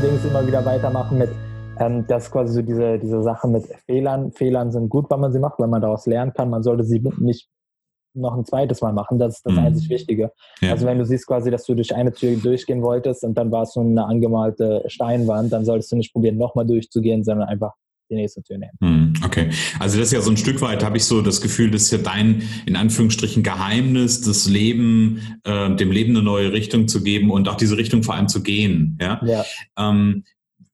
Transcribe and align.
allerdings 0.00 0.24
immer 0.24 0.46
wieder 0.46 0.64
weitermachen 0.64 1.18
mit, 1.18 1.30
ähm, 1.78 2.06
dass 2.06 2.30
quasi 2.30 2.54
so 2.54 2.62
diese, 2.62 2.98
diese 2.98 3.22
Sache 3.22 3.46
mit 3.48 3.66
Fehlern, 3.84 4.32
Fehlern 4.32 4.72
sind 4.72 4.88
gut, 4.88 5.10
wenn 5.10 5.20
man 5.20 5.30
sie 5.30 5.38
macht, 5.38 5.58
wenn 5.58 5.68
man 5.68 5.82
daraus 5.82 6.06
lernen 6.06 6.32
kann. 6.32 6.48
Man 6.48 6.62
sollte 6.62 6.84
sie 6.84 7.02
nicht 7.18 7.48
noch 8.14 8.34
ein 8.34 8.46
zweites 8.46 8.80
Mal 8.80 8.94
machen. 8.94 9.18
Das 9.18 9.36
ist 9.36 9.46
das 9.46 9.52
mhm. 9.52 9.58
einzig 9.58 9.90
Wichtige. 9.90 10.32
Ja. 10.62 10.72
Also 10.72 10.86
wenn 10.86 10.98
du 10.98 11.04
siehst 11.04 11.26
quasi, 11.26 11.50
dass 11.50 11.64
du 11.64 11.74
durch 11.74 11.94
eine 11.94 12.12
Tür 12.12 12.34
durchgehen 12.36 12.82
wolltest 12.82 13.24
und 13.24 13.34
dann 13.34 13.52
war 13.52 13.64
es 13.64 13.74
so 13.74 13.80
eine 13.80 14.06
angemalte 14.06 14.82
Steinwand, 14.86 15.52
dann 15.52 15.66
solltest 15.66 15.92
du 15.92 15.96
nicht 15.96 16.12
probieren, 16.14 16.38
nochmal 16.38 16.66
durchzugehen, 16.66 17.22
sondern 17.22 17.48
einfach 17.48 17.74
die 18.10 18.16
nächste 18.16 18.42
Tür 18.42 18.58
nehmen. 18.58 18.72
Mhm. 18.80 19.14
Okay. 19.24 19.50
Also 19.78 19.98
das 19.98 20.08
ist 20.08 20.12
ja 20.12 20.20
so 20.20 20.30
ein 20.30 20.36
Stück 20.36 20.60
weit, 20.60 20.84
habe 20.84 20.96
ich 20.96 21.04
so 21.04 21.22
das 21.22 21.40
Gefühl, 21.40 21.70
das 21.70 21.82
ist 21.82 21.92
ja 21.92 21.98
dein, 21.98 22.42
in 22.66 22.76
Anführungsstrichen, 22.76 23.42
Geheimnis, 23.42 24.20
das 24.20 24.48
Leben, 24.48 25.38
äh, 25.44 25.74
dem 25.76 25.90
Leben 25.90 26.10
eine 26.10 26.22
neue 26.22 26.52
Richtung 26.52 26.88
zu 26.88 27.02
geben 27.02 27.30
und 27.30 27.48
auch 27.48 27.56
diese 27.56 27.76
Richtung 27.76 28.02
vor 28.02 28.14
allem 28.14 28.28
zu 28.28 28.42
gehen. 28.42 28.98
Ja. 29.00 29.20
ja. 29.24 29.44
Ähm, 29.78 30.24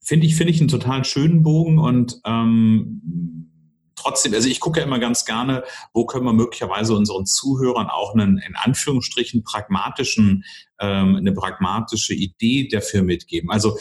Finde 0.01 0.25
ich, 0.25 0.35
finde 0.35 0.53
ich 0.53 0.61
einen 0.61 0.69
total 0.69 1.03
schönen 1.03 1.43
Bogen 1.43 1.79
und 1.79 2.21
ähm, 2.25 3.51
trotzdem, 3.97 4.33
also 4.33 4.47
ich 4.47 4.61
gucke 4.61 4.79
ja 4.79 4.85
immer 4.85 4.99
ganz 4.99 5.25
gerne, 5.25 5.63
wo 5.93 6.05
können 6.05 6.23
wir 6.23 6.31
möglicherweise 6.31 6.95
unseren 6.95 7.25
Zuhörern 7.25 7.87
auch 7.87 8.13
einen, 8.13 8.37
in 8.37 8.55
Anführungsstrichen, 8.55 9.43
pragmatischen, 9.43 10.45
ähm, 10.79 11.17
eine 11.17 11.33
pragmatische 11.33 12.13
Idee 12.13 12.69
dafür 12.71 13.03
mitgeben. 13.03 13.49
Also 13.49 13.77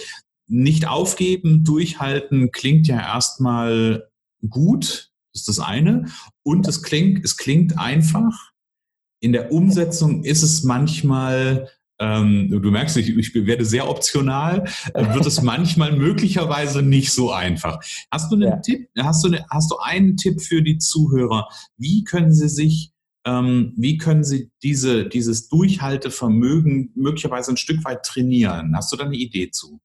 nicht 0.46 0.86
aufgeben, 0.86 1.64
durchhalten 1.64 2.52
klingt 2.52 2.86
ja 2.86 3.00
erstmal 3.00 4.08
gut, 4.48 5.10
das 5.32 5.42
ist 5.42 5.48
das 5.48 5.60
eine. 5.60 6.06
Und 6.42 6.66
es 6.68 6.82
klingt, 6.82 7.24
es 7.24 7.36
klingt 7.36 7.78
einfach. 7.78 8.52
In 9.20 9.32
der 9.32 9.52
Umsetzung 9.52 10.24
ist 10.24 10.42
es 10.42 10.62
manchmal 10.62 11.68
ähm, 11.98 12.50
du 12.50 12.70
merkst, 12.70 12.96
ich, 12.98 13.16
ich 13.16 13.34
werde 13.34 13.64
sehr 13.64 13.88
optional, 13.88 14.64
äh, 14.92 15.14
wird 15.14 15.26
es 15.26 15.40
manchmal 15.42 15.96
möglicherweise 15.96 16.82
nicht 16.82 17.12
so 17.12 17.32
einfach. 17.32 17.80
Hast 18.10 18.30
du 18.30 18.36
einen 18.36 18.48
ja. 18.48 18.56
Tipp, 18.56 18.88
hast 18.98 19.24
du, 19.24 19.28
eine, 19.28 19.46
hast 19.50 19.70
du 19.70 19.76
einen 19.78 20.16
Tipp 20.16 20.42
für 20.42 20.62
die 20.62 20.78
Zuhörer? 20.78 21.48
Wie 21.78 22.04
können 22.04 22.32
sie 22.32 22.48
sich, 22.48 22.92
ähm, 23.24 23.72
wie 23.76 23.96
können 23.96 24.24
sie 24.24 24.50
diese, 24.62 25.08
dieses 25.08 25.48
Durchhaltevermögen 25.48 26.92
möglicherweise 26.94 27.52
ein 27.52 27.56
Stück 27.56 27.82
weit 27.84 28.04
trainieren? 28.04 28.76
Hast 28.76 28.92
du 28.92 28.96
da 28.96 29.04
eine 29.04 29.16
Idee 29.16 29.50
zu? 29.50 29.80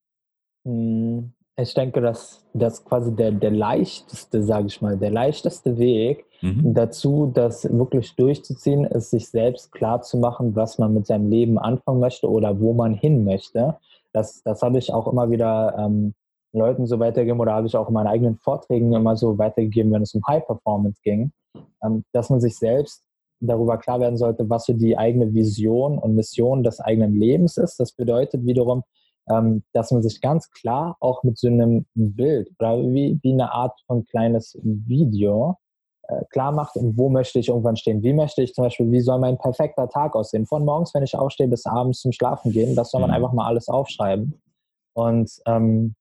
Hm, 0.66 1.34
ich 1.58 1.73
denke, 1.73 2.02
dass 2.02 2.45
das 2.54 2.84
quasi 2.84 3.16
der, 3.16 3.31
der 3.31 3.52
leichteste, 3.52 4.44
sage 4.44 4.67
ich 4.67 4.81
mal, 4.81 4.98
der 4.98 5.12
leichteste 5.12 5.78
Weg 5.78 6.26
mhm. 6.42 6.73
dazu, 6.73 7.31
das 7.34 7.64
wirklich 7.72 8.16
durchzuziehen, 8.16 8.86
ist, 8.86 9.12
sich 9.12 9.30
selbst 9.30 9.72
klar 9.72 10.02
zu 10.02 10.17
machen, 10.17 10.56
was 10.56 10.78
man 10.78 10.94
mit 10.94 11.08
seinem 11.08 11.30
Leben 11.30 11.59
anfangen 11.59 12.00
möchte 12.00 12.30
oder 12.30 12.59
wo 12.59 12.73
man 12.73 12.94
hin 12.94 13.23
möchte. 13.23 13.78
Das, 14.14 14.42
das 14.44 14.62
habe 14.62 14.78
ich 14.78 14.94
auch 14.94 15.08
immer 15.08 15.30
wieder 15.30 15.76
ähm, 15.78 16.14
Leuten 16.54 16.86
so 16.86 17.00
weitergegeben 17.00 17.39
oder 17.39 17.54
habe 17.54 17.67
ich 17.67 17.78
auch 17.78 17.88
in 17.88 17.94
meinen 17.94 18.08
eigenen 18.08 18.38
Vorträgen 18.38 18.94
immer 18.94 19.16
so 19.16 19.38
weitergegeben, 19.38 19.92
wenn 19.92 20.02
es 20.02 20.14
um 20.14 20.22
High 20.28 20.45
Performance 20.45 21.00
ging, 21.04 21.32
ähm, 21.84 22.04
dass 22.12 22.30
man 22.30 22.42
sich 22.42 22.58
selbst 22.58 23.04
darüber 23.39 23.78
klar 23.78 24.00
werden 24.00 24.17
sollte, 24.17 24.50
was 24.50 24.66
so 24.66 24.73
die 24.73 24.98
eigene 24.98 25.34
Vision 25.34 25.98
und 25.98 26.16
Mission 26.16 26.64
des 26.64 26.80
eigenen 26.80 27.16
Lebens 27.16 27.58
ist. 27.58 27.80
Das 27.80 27.92
bedeutet 27.92 28.45
wiederum, 28.45 28.84
ähm, 29.30 29.64
dass 29.73 29.91
man 29.91 30.02
sich 30.02 30.22
ganz 30.22 30.50
klar 30.52 30.97
auch 31.00 31.23
mit 31.23 31.38
so 31.38 31.47
einem 31.47 31.86
Bild 31.95 32.50
oder 32.59 32.77
wie, 32.80 33.19
wie 33.22 33.33
eine 33.33 33.52
Art 33.52 33.80
von 33.88 34.05
kleines 34.05 34.58
Video 34.61 35.58
äh, 36.08 36.25
klar 36.31 36.52
macht, 36.52 36.75
wo 36.75 37.09
möchte 37.09 37.39
ich 37.39 37.49
irgendwann 37.49 37.77
stehen. 37.77 38.03
Wie 38.03 38.14
möchte 38.14 38.42
ich 38.42 38.53
zum 38.53 38.64
Beispiel, 38.64 38.92
wie 38.92 39.02
soll 39.02 39.19
mein 39.19 39.38
perfekter 39.38 39.88
Tag 39.88 40.16
aussehen? 40.16 40.45
Von 40.45 40.66
morgens, 40.66 40.94
wenn 40.94 41.03
ich 41.03 41.16
aufstehe, 41.16 41.47
bis 41.47 41.66
abends 41.66 42.02
zum 42.02 42.11
Schlafen 42.11 42.52
gehen. 42.52 42.75
Das 42.75 42.92
soll 42.92 43.02
man 43.02 43.09
mhm. 43.09 43.16
einfach 43.16 43.33
mal 43.33 43.47
alles 43.47 43.67
aufschreiben. 43.67 44.42
Und 44.94 45.31
ähm, 45.45 45.95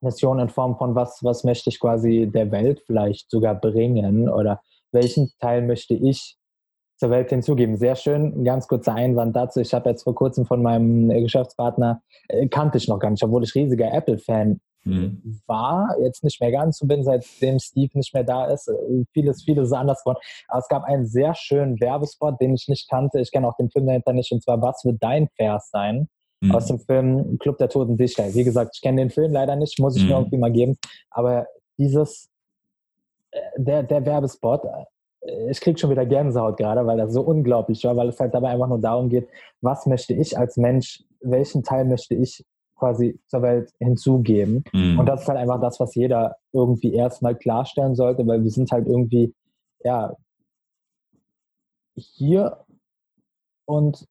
Mission 0.00 0.38
in 0.38 0.48
Form 0.48 0.76
von 0.76 0.94
was, 0.94 1.20
was 1.22 1.44
möchte 1.44 1.70
ich 1.70 1.80
quasi 1.80 2.30
der 2.32 2.50
Welt 2.50 2.82
vielleicht 2.86 3.30
sogar 3.30 3.54
bringen 3.54 4.28
oder 4.28 4.60
welchen 4.92 5.32
Teil 5.40 5.62
möchte 5.62 5.94
ich 5.94 6.36
zur 7.04 7.10
Welt 7.10 7.28
hinzugeben. 7.28 7.76
Sehr 7.76 7.96
schön. 7.96 8.32
Ein 8.34 8.44
ganz 8.44 8.66
kurzer 8.66 8.94
Einwand 8.94 9.36
dazu. 9.36 9.60
Ich 9.60 9.74
habe 9.74 9.90
jetzt 9.90 10.04
vor 10.04 10.14
kurzem 10.14 10.46
von 10.46 10.62
meinem 10.62 11.10
äh, 11.10 11.20
Geschäftspartner, 11.20 12.00
äh, 12.28 12.48
kannte 12.48 12.78
ich 12.78 12.88
noch 12.88 12.98
gar 12.98 13.10
nicht, 13.10 13.22
obwohl 13.22 13.44
ich 13.44 13.54
riesiger 13.54 13.92
Apple-Fan 13.92 14.58
mhm. 14.84 15.40
war, 15.46 15.94
jetzt 16.02 16.24
nicht 16.24 16.40
mehr 16.40 16.50
ganz 16.50 16.78
so 16.78 16.86
bin, 16.86 17.04
seitdem 17.04 17.58
Steve 17.58 17.90
nicht 17.92 18.14
mehr 18.14 18.24
da 18.24 18.46
ist. 18.46 18.68
Äh, 18.68 19.04
vieles, 19.12 19.42
vieles 19.44 19.66
ist 19.66 19.74
anders 19.74 20.02
geworden. 20.02 20.18
Aber 20.48 20.60
es 20.60 20.68
gab 20.68 20.84
einen 20.84 21.04
sehr 21.04 21.34
schönen 21.34 21.78
Werbespot, 21.78 22.40
den 22.40 22.54
ich 22.54 22.68
nicht 22.68 22.88
kannte. 22.88 23.20
Ich 23.20 23.30
kenne 23.30 23.48
auch 23.48 23.56
den 23.58 23.68
Film 23.68 23.84
dahinter 23.84 24.14
nicht. 24.14 24.32
Und 24.32 24.42
zwar, 24.42 24.62
was 24.62 24.82
wird 24.86 24.96
dein 25.02 25.28
Vers 25.36 25.68
sein? 25.70 26.08
Mhm. 26.40 26.52
Aus 26.52 26.68
dem 26.68 26.78
Film 26.78 27.36
Club 27.38 27.58
der 27.58 27.68
Toten 27.68 27.98
Dichter. 27.98 28.32
Wie 28.32 28.44
gesagt, 28.44 28.76
ich 28.76 28.80
kenne 28.80 29.02
den 29.02 29.10
Film 29.10 29.30
leider 29.30 29.56
nicht, 29.56 29.78
muss 29.78 29.94
ich 29.94 30.04
mhm. 30.04 30.08
mir 30.08 30.16
irgendwie 30.16 30.38
mal 30.38 30.52
geben. 30.52 30.78
Aber 31.10 31.48
dieses, 31.76 32.30
der, 33.58 33.82
der 33.82 34.06
Werbespot, 34.06 34.62
ich 35.50 35.60
kriege 35.60 35.78
schon 35.78 35.90
wieder 35.90 36.04
Gänsehaut 36.06 36.56
gerade, 36.56 36.86
weil 36.86 36.98
das 36.98 37.12
so 37.12 37.22
unglaublich 37.22 37.84
war, 37.84 37.96
weil 37.96 38.08
es 38.08 38.20
halt 38.20 38.34
dabei 38.34 38.50
einfach 38.50 38.68
nur 38.68 38.80
darum 38.80 39.08
geht, 39.08 39.28
was 39.60 39.86
möchte 39.86 40.14
ich 40.14 40.36
als 40.38 40.56
Mensch, 40.56 41.02
welchen 41.20 41.62
Teil 41.62 41.86
möchte 41.86 42.14
ich 42.14 42.44
quasi 42.76 43.18
zur 43.28 43.42
Welt 43.42 43.72
hinzugeben. 43.78 44.64
Mhm. 44.72 44.98
Und 44.98 45.06
das 45.06 45.22
ist 45.22 45.28
halt 45.28 45.38
einfach 45.38 45.60
das, 45.60 45.80
was 45.80 45.94
jeder 45.94 46.36
irgendwie 46.52 46.92
erstmal 46.92 47.34
klarstellen 47.34 47.94
sollte, 47.94 48.26
weil 48.26 48.42
wir 48.42 48.50
sind 48.50 48.70
halt 48.70 48.86
irgendwie, 48.86 49.34
ja, 49.82 50.14
hier 51.96 52.64
und 53.64 54.06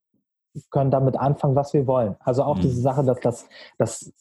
können 0.72 0.92
damit 0.92 1.18
anfangen, 1.18 1.56
was 1.56 1.74
wir 1.74 1.86
wollen. 1.88 2.16
Also 2.20 2.44
auch 2.44 2.58
mhm. 2.58 2.62
diese 2.62 2.82
Sache, 2.82 3.04
dass 3.04 3.20
das, 3.20 3.48
das 3.78 4.14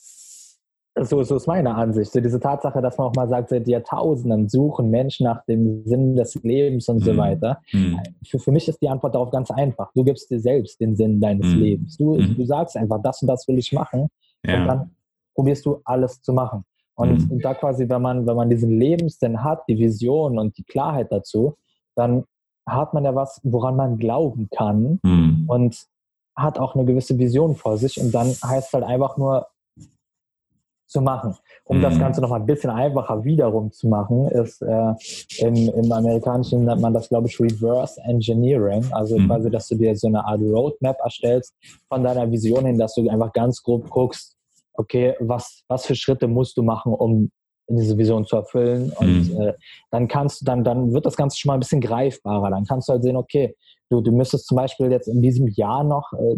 so, 1.01 1.23
so 1.23 1.37
ist 1.37 1.47
meine 1.47 1.75
Ansicht. 1.75 2.13
So 2.13 2.21
diese 2.21 2.39
Tatsache, 2.39 2.83
dass 2.83 2.99
man 2.99 3.09
auch 3.09 3.15
mal 3.15 3.29
sagt, 3.29 3.49
seit 3.49 3.67
Jahrtausenden 3.67 4.49
suchen 4.49 4.91
Menschen 4.91 5.25
nach 5.25 5.45
dem 5.47 5.85
Sinn 5.87 6.17
des 6.17 6.35
Lebens 6.43 6.89
und 6.89 6.97
mhm. 6.97 7.05
so 7.05 7.17
weiter. 7.17 7.61
Mhm. 7.73 7.99
Für, 8.27 8.39
für 8.39 8.53
mich 8.53 8.69
ist 8.69 8.81
die 8.83 8.89
Antwort 8.89 9.15
darauf 9.15 9.31
ganz 9.31 9.51
einfach. 9.51 9.91
Du 9.95 10.05
gibst 10.05 10.31
dir 10.31 10.41
selbst 10.41 10.81
den 10.81 10.95
Sinn 10.95 11.21
deines 11.21 11.47
mhm. 11.47 11.61
Lebens. 11.61 11.97
Du, 11.97 12.17
du 12.17 12.45
sagst 12.45 12.77
einfach, 12.77 13.01
das 13.03 13.23
und 13.23 13.29
das 13.29 13.47
will 13.49 13.59
ich 13.59 13.73
machen. 13.73 14.09
Ja. 14.45 14.61
Und 14.61 14.67
dann 14.67 14.91
probierst 15.35 15.65
du 15.65 15.81
alles 15.85 16.21
zu 16.21 16.33
machen. 16.33 16.65
Und, 16.95 17.31
und 17.31 17.43
da 17.43 17.55
quasi, 17.55 17.89
wenn 17.89 18.03
man, 18.03 18.27
wenn 18.27 18.37
man 18.37 18.51
diesen 18.51 18.79
Lebenssinn 18.79 19.43
hat, 19.43 19.63
die 19.67 19.79
Vision 19.79 20.39
und 20.39 20.59
die 20.59 20.63
Klarheit 20.63 21.11
dazu, 21.11 21.57
dann 21.97 22.25
hat 22.67 22.93
man 22.93 23.05
ja 23.05 23.15
was, 23.15 23.41
woran 23.43 23.77
man 23.77 23.97
glauben 23.97 24.49
kann 24.55 25.01
und 25.49 25.87
hat 26.37 26.59
auch 26.59 26.75
eine 26.75 26.85
gewisse 26.85 27.19
Vision 27.19 27.57
vor 27.57 27.79
sich. 27.79 27.99
Und 27.99 28.13
dann 28.15 28.29
heißt 28.29 28.73
halt 28.75 28.85
einfach 28.85 29.17
nur, 29.17 29.47
zu 30.93 31.01
machen. 31.01 31.35
Um 31.65 31.79
mhm. 31.79 31.83
das 31.83 31.99
Ganze 31.99 32.21
noch 32.21 32.29
mal 32.29 32.41
ein 32.41 32.47
bisschen 32.47 32.71
einfacher 32.71 33.25
wiederum 33.25 33.73
zu 33.73 33.89
machen, 33.89 34.29
ist 34.29 34.63
äh, 34.63 34.93
im, 35.39 35.69
im 35.69 35.91
Amerikanischen 35.91 36.65
nennt 36.65 36.81
man 36.81 36.95
das, 36.95 37.09
glaube 37.09 37.29
ich, 37.29 37.41
Reverse 37.41 38.01
Engineering. 38.05 38.85
Also 38.93 39.19
mhm. 39.19 39.27
quasi, 39.27 39.51
dass 39.51 39.69
du 39.69 39.77
dir 39.77 39.97
so 39.97 40.07
eine 40.07 40.25
Art 40.25 40.41
Roadmap 40.41 40.99
erstellst 41.03 41.55
von 41.89 42.05
deiner 42.05 42.31
Vision 42.31 42.67
hin, 42.67 42.79
dass 42.79 42.95
du 42.95 43.09
einfach 43.09 43.33
ganz 43.33 43.63
grob 43.63 43.89
guckst, 43.91 44.37
okay, 44.75 45.15
was, 45.21 45.65
was 45.69 45.87
für 45.87 45.95
Schritte 45.95 46.29
musst 46.29 46.57
du 46.57 46.63
machen, 46.63 46.95
um 46.95 47.31
diese 47.69 47.97
Vision 47.97 48.25
zu 48.25 48.37
erfüllen. 48.37 48.93
Und 48.97 49.33
mhm. 49.33 49.41
äh, 49.41 49.55
dann 49.91 50.09
kannst 50.09 50.43
du, 50.43 50.45
dann, 50.45 50.65
dann 50.65 50.93
wird 50.93 51.07
das 51.07 51.17
Ganze 51.17 51.39
schon 51.39 51.49
mal 51.49 51.55
ein 51.55 51.61
bisschen 51.61 51.81
greifbarer. 51.81 52.51
Dann 52.51 52.65
kannst 52.65 52.89
du 52.89 52.93
halt 52.93 53.03
sehen, 53.03 53.17
okay, 53.17 53.57
du, 53.91 54.01
du 54.01 54.13
müsstest 54.13 54.47
zum 54.47 54.57
Beispiel 54.57 54.91
jetzt 54.91 55.09
in 55.09 55.23
diesem 55.23 55.49
Jahr 55.49 55.85
noch 55.85 56.13
äh, 56.13 56.37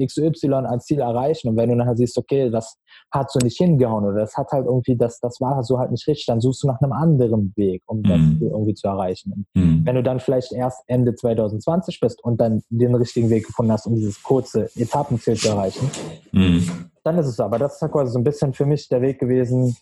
XY 0.00 0.52
als 0.66 0.84
Ziel 0.84 1.00
erreichen 1.00 1.48
und 1.48 1.56
wenn 1.56 1.68
du 1.68 1.76
nachher 1.76 1.96
siehst, 1.96 2.16
okay, 2.18 2.50
das 2.50 2.78
hat 3.10 3.30
so 3.30 3.38
nicht 3.38 3.56
hingehauen 3.56 4.04
oder 4.04 4.20
das 4.20 4.36
hat 4.36 4.50
halt 4.52 4.66
irgendwie, 4.66 4.96
das, 4.96 5.20
das 5.20 5.40
war 5.40 5.62
so 5.62 5.78
halt 5.78 5.90
nicht 5.90 6.06
richtig, 6.06 6.26
dann 6.26 6.40
suchst 6.40 6.62
du 6.62 6.66
nach 6.66 6.80
einem 6.80 6.92
anderen 6.92 7.52
Weg, 7.56 7.82
um 7.86 8.02
das 8.02 8.18
mhm. 8.18 8.38
irgendwie 8.40 8.74
zu 8.74 8.88
erreichen. 8.88 9.46
Mhm. 9.54 9.82
Wenn 9.84 9.94
du 9.94 10.02
dann 10.02 10.20
vielleicht 10.20 10.52
erst 10.52 10.82
Ende 10.86 11.14
2020 11.14 12.00
bist 12.00 12.22
und 12.24 12.40
dann 12.40 12.62
den 12.68 12.94
richtigen 12.94 13.30
Weg 13.30 13.46
gefunden 13.46 13.72
hast, 13.72 13.86
um 13.86 13.94
dieses 13.94 14.22
kurze 14.22 14.68
Etappenziel 14.76 15.36
zu 15.36 15.48
erreichen, 15.48 15.90
mhm. 16.32 16.90
dann 17.04 17.18
ist 17.18 17.26
es 17.26 17.36
so. 17.36 17.44
Aber 17.44 17.58
das 17.58 17.76
ist 17.76 17.82
halt 17.82 17.92
quasi 17.92 18.12
so 18.12 18.18
ein 18.18 18.24
bisschen 18.24 18.52
für 18.52 18.66
mich 18.66 18.88
der 18.88 19.02
Weg 19.02 19.18
gewesen, 19.18 19.76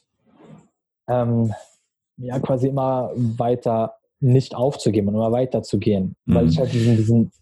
ähm, 1.08 1.52
ja, 2.16 2.38
quasi 2.38 2.68
immer 2.68 3.10
weiter 3.14 3.94
nicht 4.20 4.54
aufzugeben 4.54 5.08
und 5.08 5.14
immer 5.14 5.32
weiter 5.32 5.62
zu 5.62 5.78
gehen, 5.78 6.16
weil 6.24 6.48
ich 6.48 6.56
mhm. 6.56 6.60
halt 6.60 6.72
diesen, 6.72 6.96
diesen 6.96 7.32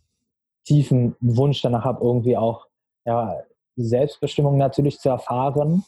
tiefen 0.65 1.17
Wunsch 1.21 1.63
danach 1.63 1.85
habe, 1.85 2.05
irgendwie 2.05 2.37
auch 2.37 2.67
ja, 3.05 3.37
Selbstbestimmung 3.77 4.57
natürlich 4.59 4.99
zu 4.99 5.09
erfahren 5.09 5.85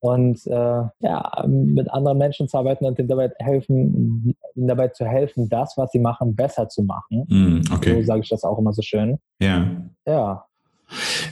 und 0.00 0.46
äh, 0.46 0.82
ja, 1.00 1.44
mit 1.46 1.90
anderen 1.90 2.18
Menschen 2.18 2.48
zu 2.48 2.58
arbeiten 2.58 2.84
und 2.84 2.98
ihnen 2.98 3.08
dabei 3.08 3.32
helfen, 3.38 4.34
ihnen 4.54 4.68
dabei 4.68 4.88
zu 4.88 5.04
helfen, 5.06 5.48
das, 5.48 5.76
was 5.76 5.90
sie 5.92 5.98
machen, 5.98 6.34
besser 6.34 6.68
zu 6.68 6.82
machen. 6.82 7.26
Mm, 7.28 7.60
okay. 7.72 8.00
So 8.00 8.06
sage 8.06 8.20
ich 8.20 8.28
das 8.28 8.44
auch 8.44 8.58
immer 8.58 8.72
so 8.72 8.82
schön. 8.82 9.18
Ja. 9.40 9.66
Ja. 10.06 10.46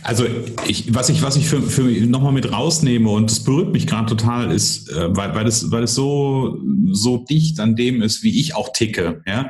Also 0.05 0.27
ich, 0.69 0.95
was 0.95 1.09
ich, 1.09 1.23
was 1.23 1.37
ich 1.37 1.49
für, 1.49 1.63
für 1.63 1.83
nochmal 1.83 2.33
mit 2.33 2.53
rausnehme 2.53 3.09
und 3.09 3.31
das 3.31 3.43
berührt 3.43 3.73
mich 3.73 3.87
gerade 3.87 4.07
total, 4.07 4.53
ist, 4.53 4.91
äh, 4.91 5.17
weil, 5.17 5.35
weil 5.35 5.47
es, 5.47 5.71
weil 5.71 5.85
es 5.85 5.95
so, 5.95 6.61
so 6.93 7.19
dicht 7.19 7.59
an 7.59 7.75
dem 7.75 8.03
ist, 8.03 8.23
wie 8.23 8.39
ich 8.39 8.55
auch 8.55 8.73
ticke, 8.73 9.23
ja, 9.27 9.49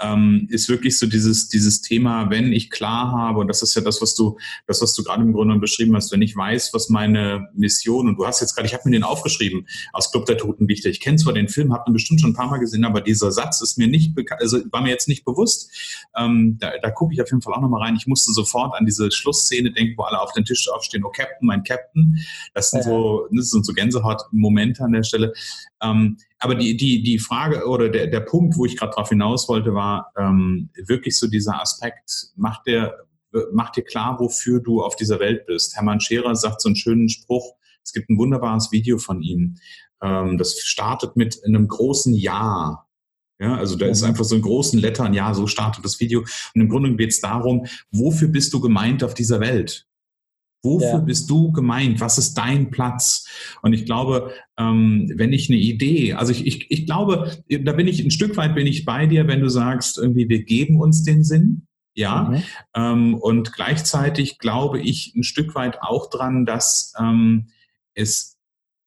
ähm, 0.00 0.46
ist 0.48 0.68
wirklich 0.68 0.96
so 0.96 1.06
dieses, 1.06 1.48
dieses 1.48 1.82
Thema, 1.82 2.30
wenn 2.30 2.52
ich 2.52 2.70
klar 2.70 3.10
habe, 3.10 3.40
und 3.40 3.48
das 3.48 3.62
ist 3.62 3.74
ja 3.74 3.82
das, 3.82 4.00
was 4.00 4.14
du, 4.14 4.38
das, 4.68 4.80
was 4.80 4.94
du 4.94 5.02
gerade 5.02 5.22
im 5.22 5.32
Grunde 5.32 5.58
beschrieben 5.58 5.96
hast, 5.96 6.12
wenn 6.12 6.22
ich 6.22 6.36
weiß, 6.36 6.70
was 6.72 6.88
meine 6.88 7.48
Mission, 7.54 8.08
und 8.08 8.16
du 8.16 8.26
hast 8.26 8.40
jetzt 8.40 8.54
gerade, 8.54 8.68
ich 8.68 8.74
habe 8.74 8.88
mir 8.88 8.92
den 8.92 9.02
aufgeschrieben, 9.02 9.66
aus 9.92 10.12
Club 10.12 10.26
der 10.26 10.38
Toten 10.38 10.68
Dichter. 10.68 10.88
Ich 10.88 11.00
kenne 11.00 11.16
zwar 11.16 11.32
den 11.32 11.48
Film, 11.48 11.72
habe 11.72 11.90
ihn 11.90 11.92
bestimmt 11.92 12.20
schon 12.20 12.30
ein 12.30 12.34
paar 12.34 12.48
Mal 12.48 12.58
gesehen, 12.58 12.84
aber 12.84 13.00
dieser 13.00 13.32
Satz 13.32 13.60
ist 13.60 13.76
mir 13.76 13.88
nicht 13.88 14.12
also 14.38 14.58
war 14.70 14.82
mir 14.82 14.90
jetzt 14.90 15.08
nicht 15.08 15.24
bewusst. 15.24 15.70
Ähm, 16.16 16.58
da 16.60 16.72
da 16.80 16.90
gucke 16.90 17.14
ich 17.14 17.22
auf 17.22 17.30
jeden 17.30 17.42
Fall 17.42 17.54
auch 17.54 17.60
nochmal 17.60 17.82
rein. 17.82 17.96
Ich 17.96 18.06
musste 18.06 18.32
sofort 18.32 18.74
an 18.78 18.86
diese 18.86 19.10
Schlussszene 19.10 19.72
denken, 19.72 19.95
wo 19.96 20.04
alle 20.04 20.20
auf 20.20 20.32
den 20.32 20.44
Tisch 20.44 20.68
aufstehen, 20.68 21.04
oh 21.04 21.10
Captain, 21.10 21.46
mein 21.46 21.62
Captain. 21.64 22.18
Das 22.54 22.70
sind 22.70 22.84
so, 22.84 23.26
das 23.32 23.50
sind 23.50 23.64
so 23.64 23.72
Gänsehaut-Momente 23.72 24.82
an 24.82 24.92
der 24.92 25.02
Stelle. 25.02 25.32
Ähm, 25.82 26.18
aber 26.38 26.54
die, 26.54 26.76
die, 26.76 27.02
die 27.02 27.18
Frage 27.18 27.66
oder 27.66 27.88
der, 27.88 28.06
der 28.08 28.20
Punkt, 28.20 28.56
wo 28.56 28.64
ich 28.64 28.76
gerade 28.76 28.92
drauf 28.94 29.08
hinaus 29.08 29.48
wollte, 29.48 29.74
war 29.74 30.12
ähm, 30.18 30.70
wirklich 30.86 31.18
so 31.18 31.26
dieser 31.26 31.60
Aspekt, 31.60 32.28
macht 32.36 32.66
der, 32.66 32.94
macht 33.52 33.76
dir 33.76 33.82
klar, 33.82 34.18
wofür 34.18 34.60
du 34.60 34.82
auf 34.82 34.96
dieser 34.96 35.20
Welt 35.20 35.46
bist. 35.46 35.76
Hermann 35.76 36.00
Scherer 36.00 36.34
sagt 36.34 36.60
so 36.60 36.68
einen 36.68 36.76
schönen 36.76 37.08
Spruch, 37.08 37.54
es 37.82 37.92
gibt 37.92 38.10
ein 38.10 38.18
wunderbares 38.18 38.72
Video 38.72 38.98
von 38.98 39.22
ihm. 39.22 39.56
Ähm, 40.02 40.38
das 40.38 40.58
startet 40.60 41.16
mit 41.16 41.42
einem 41.44 41.68
großen 41.68 42.14
Ja. 42.14 42.85
Ja, 43.38 43.56
also 43.56 43.76
da 43.76 43.86
ist 43.86 44.02
einfach 44.02 44.24
so 44.24 44.34
in 44.34 44.42
großen 44.42 44.78
Lettern, 44.78 45.12
ja, 45.12 45.34
so 45.34 45.46
startet 45.46 45.84
das 45.84 46.00
Video. 46.00 46.20
Und 46.20 46.60
im 46.60 46.68
Grunde 46.68 46.94
geht 46.96 47.10
es 47.10 47.20
darum, 47.20 47.66
wofür 47.90 48.28
bist 48.28 48.52
du 48.54 48.60
gemeint 48.60 49.04
auf 49.04 49.14
dieser 49.14 49.40
Welt? 49.40 49.86
Wofür 50.62 50.88
ja. 50.88 50.98
bist 50.98 51.30
du 51.30 51.52
gemeint? 51.52 52.00
Was 52.00 52.18
ist 52.18 52.34
dein 52.34 52.70
Platz? 52.70 53.28
Und 53.62 53.72
ich 53.72 53.84
glaube, 53.84 54.32
ähm, 54.58 55.12
wenn 55.14 55.32
ich 55.32 55.48
eine 55.48 55.58
Idee, 55.58 56.14
also 56.14 56.32
ich, 56.32 56.46
ich, 56.46 56.70
ich 56.70 56.86
glaube, 56.86 57.30
da 57.48 57.72
bin 57.72 57.86
ich 57.86 58.02
ein 58.02 58.10
Stück 58.10 58.36
weit 58.36 58.54
bin 58.54 58.66
ich 58.66 58.84
bei 58.84 59.06
dir, 59.06 59.28
wenn 59.28 59.40
du 59.40 59.48
sagst, 59.48 59.98
irgendwie, 59.98 60.28
wir 60.28 60.42
geben 60.42 60.80
uns 60.80 61.04
den 61.04 61.22
Sinn. 61.22 61.66
Ja, 61.94 62.24
mhm. 62.24 62.42
ähm, 62.74 63.14
und 63.14 63.52
gleichzeitig 63.54 64.38
glaube 64.38 64.80
ich 64.80 65.14
ein 65.16 65.22
Stück 65.22 65.54
weit 65.54 65.80
auch 65.80 66.10
dran, 66.10 66.44
dass 66.44 66.92
ähm, 66.98 67.48
es 67.94 68.35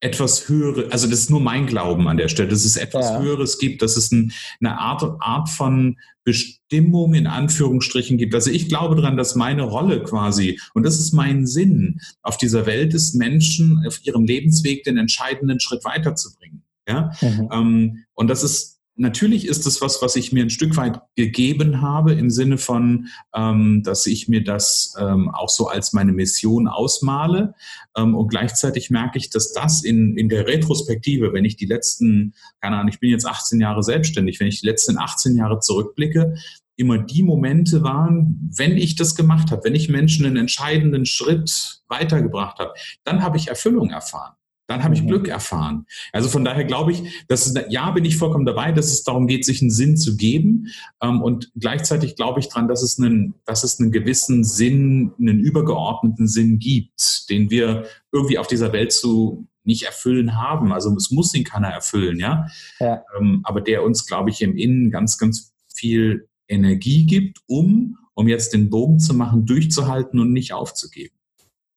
etwas 0.00 0.48
höhere, 0.48 0.90
also 0.90 1.08
das 1.08 1.20
ist 1.20 1.30
nur 1.30 1.40
mein 1.40 1.66
Glauben 1.66 2.08
an 2.08 2.16
der 2.16 2.28
Stelle, 2.28 2.48
dass 2.48 2.64
es 2.64 2.76
etwas 2.76 3.10
ja. 3.10 3.20
Höheres 3.20 3.58
gibt, 3.58 3.82
dass 3.82 3.96
es 3.96 4.10
ein, 4.10 4.32
eine 4.60 4.78
Art, 4.78 5.02
Art 5.20 5.48
von 5.48 5.98
Bestimmung 6.24 7.14
in 7.14 7.26
Anführungsstrichen 7.26 8.16
gibt. 8.16 8.34
Also 8.34 8.50
ich 8.50 8.68
glaube 8.68 8.96
daran, 8.96 9.16
dass 9.16 9.34
meine 9.34 9.62
Rolle 9.62 10.02
quasi, 10.02 10.58
und 10.74 10.84
das 10.84 10.98
ist 10.98 11.12
mein 11.12 11.46
Sinn 11.46 12.00
auf 12.22 12.38
dieser 12.38 12.66
Welt 12.66 12.94
ist, 12.94 13.14
Menschen 13.14 13.84
auf 13.86 14.04
ihrem 14.04 14.24
Lebensweg 14.24 14.84
den 14.84 14.96
entscheidenden 14.96 15.60
Schritt 15.60 15.84
weiterzubringen. 15.84 16.62
Ja? 16.88 17.12
Mhm. 17.20 17.48
Ähm, 17.52 18.04
und 18.14 18.28
das 18.28 18.42
ist 18.42 18.79
natürlich 19.00 19.46
ist 19.46 19.66
es 19.66 19.80
was, 19.80 20.02
was 20.02 20.14
ich 20.14 20.32
mir 20.32 20.44
ein 20.44 20.50
Stück 20.50 20.76
weit 20.76 21.00
gegeben 21.16 21.80
habe, 21.80 22.12
im 22.12 22.30
Sinne 22.30 22.58
von, 22.58 23.08
ähm, 23.34 23.82
dass 23.82 24.06
ich 24.06 24.28
mir 24.28 24.44
das 24.44 24.94
ähm, 24.98 25.30
auch 25.30 25.48
so 25.48 25.68
als 25.68 25.92
meine 25.92 26.12
Mission 26.12 26.68
ausmale. 26.68 27.54
Ähm, 27.96 28.14
und 28.14 28.28
gleichzeitig 28.28 28.90
merke 28.90 29.18
ich, 29.18 29.30
dass 29.30 29.52
das 29.52 29.82
in, 29.82 30.16
in 30.16 30.28
der 30.28 30.46
Retrospektive, 30.46 31.32
wenn 31.32 31.44
ich 31.44 31.56
die 31.56 31.66
letzten, 31.66 32.34
keine 32.60 32.76
Ahnung, 32.76 32.92
ich 32.92 33.00
bin 33.00 33.10
jetzt 33.10 33.26
18 33.26 33.60
Jahre 33.60 33.82
selbstständig, 33.82 34.38
wenn 34.38 34.48
ich 34.48 34.60
die 34.60 34.66
letzten 34.66 34.98
18 34.98 35.34
Jahre 35.34 35.60
zurückblicke, 35.60 36.34
immer 36.76 36.98
die 36.98 37.22
Momente 37.22 37.82
waren, 37.82 38.50
wenn 38.56 38.76
ich 38.76 38.96
das 38.96 39.14
gemacht 39.14 39.50
habe, 39.50 39.64
wenn 39.64 39.74
ich 39.74 39.88
Menschen 39.88 40.24
einen 40.24 40.36
entscheidenden 40.36 41.04
Schritt 41.04 41.82
weitergebracht 41.88 42.58
habe, 42.58 42.72
dann 43.04 43.22
habe 43.22 43.36
ich 43.36 43.48
Erfüllung 43.48 43.90
erfahren. 43.90 44.34
Dann 44.70 44.84
habe 44.84 44.94
ich 44.94 45.02
mhm. 45.02 45.08
Glück 45.08 45.26
erfahren. 45.26 45.84
Also 46.12 46.28
von 46.28 46.44
daher 46.44 46.64
glaube 46.64 46.92
ich, 46.92 47.24
dass 47.26 47.44
es, 47.44 47.60
ja, 47.70 47.90
bin 47.90 48.04
ich 48.04 48.16
vollkommen 48.16 48.46
dabei, 48.46 48.70
dass 48.70 48.92
es 48.92 49.02
darum 49.02 49.26
geht, 49.26 49.44
sich 49.44 49.60
einen 49.62 49.72
Sinn 49.72 49.96
zu 49.96 50.16
geben. 50.16 50.68
Ähm, 51.02 51.20
und 51.22 51.50
gleichzeitig 51.58 52.14
glaube 52.14 52.38
ich 52.38 52.48
dran, 52.48 52.68
dass 52.68 52.80
es 52.80 52.96
einen, 52.96 53.34
dass 53.44 53.64
es 53.64 53.80
einen 53.80 53.90
gewissen 53.90 54.44
Sinn, 54.44 55.12
einen 55.18 55.40
übergeordneten 55.40 56.28
Sinn 56.28 56.60
gibt, 56.60 57.28
den 57.30 57.50
wir 57.50 57.86
irgendwie 58.12 58.38
auf 58.38 58.46
dieser 58.46 58.72
Welt 58.72 58.92
zu 58.92 59.48
nicht 59.64 59.82
erfüllen 59.82 60.40
haben. 60.40 60.72
Also 60.72 60.94
es 60.94 61.10
muss 61.10 61.34
ihn 61.34 61.42
keiner 61.42 61.68
erfüllen, 61.68 62.20
ja. 62.20 62.46
ja. 62.78 63.02
Ähm, 63.18 63.40
aber 63.42 63.62
der 63.62 63.82
uns, 63.82 64.06
glaube 64.06 64.30
ich, 64.30 64.40
im 64.40 64.56
Innen 64.56 64.92
ganz, 64.92 65.18
ganz 65.18 65.52
viel 65.74 66.28
Energie 66.46 67.06
gibt, 67.06 67.40
um, 67.48 67.98
um 68.14 68.28
jetzt 68.28 68.52
den 68.52 68.70
Bogen 68.70 69.00
zu 69.00 69.14
machen, 69.14 69.46
durchzuhalten 69.46 70.20
und 70.20 70.32
nicht 70.32 70.52
aufzugeben. 70.52 71.16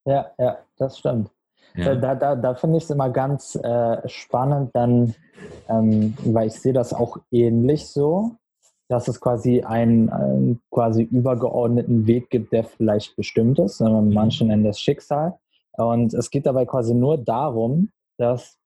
Ja, 0.06 0.28
ja, 0.38 0.60
das 0.78 1.00
stimmt. 1.00 1.32
Ja. 1.76 1.96
Da, 1.96 2.16
da, 2.16 2.36
da 2.36 2.56
finde 2.56 2.78
ich 2.78 2.84
es 2.84 2.90
immer 2.90 3.10
ganz 3.10 3.56
äh, 3.56 4.08
spannend, 4.08 4.72
dann, 4.74 5.16
ähm, 5.70 6.16
weil 6.24 6.48
ich 6.48 6.54
sehe 6.54 6.74
das 6.74 6.94
auch 6.94 7.18
ähnlich 7.32 7.88
so, 7.88 8.36
dass 8.90 9.08
es 9.08 9.20
quasi 9.20 9.62
einen, 9.62 10.10
einen, 10.10 10.62
quasi 10.70 11.04
übergeordneten 11.04 12.06
Weg 12.06 12.30
gibt, 12.30 12.54
der 12.54 12.64
vielleicht 12.64 13.16
bestimmt 13.16 13.60
ist. 13.60 13.82
Mhm. 13.82 14.14
Manche 14.14 14.46
nennen 14.46 14.64
das 14.64 14.80
Schicksal. 14.80 15.38
Und 15.78 16.14
es 16.14 16.30
geht 16.30 16.46
dabei 16.46 16.66
quasi 16.66 16.94
nur 16.94 17.18
darum, 17.18 17.90
dass 18.18 18.60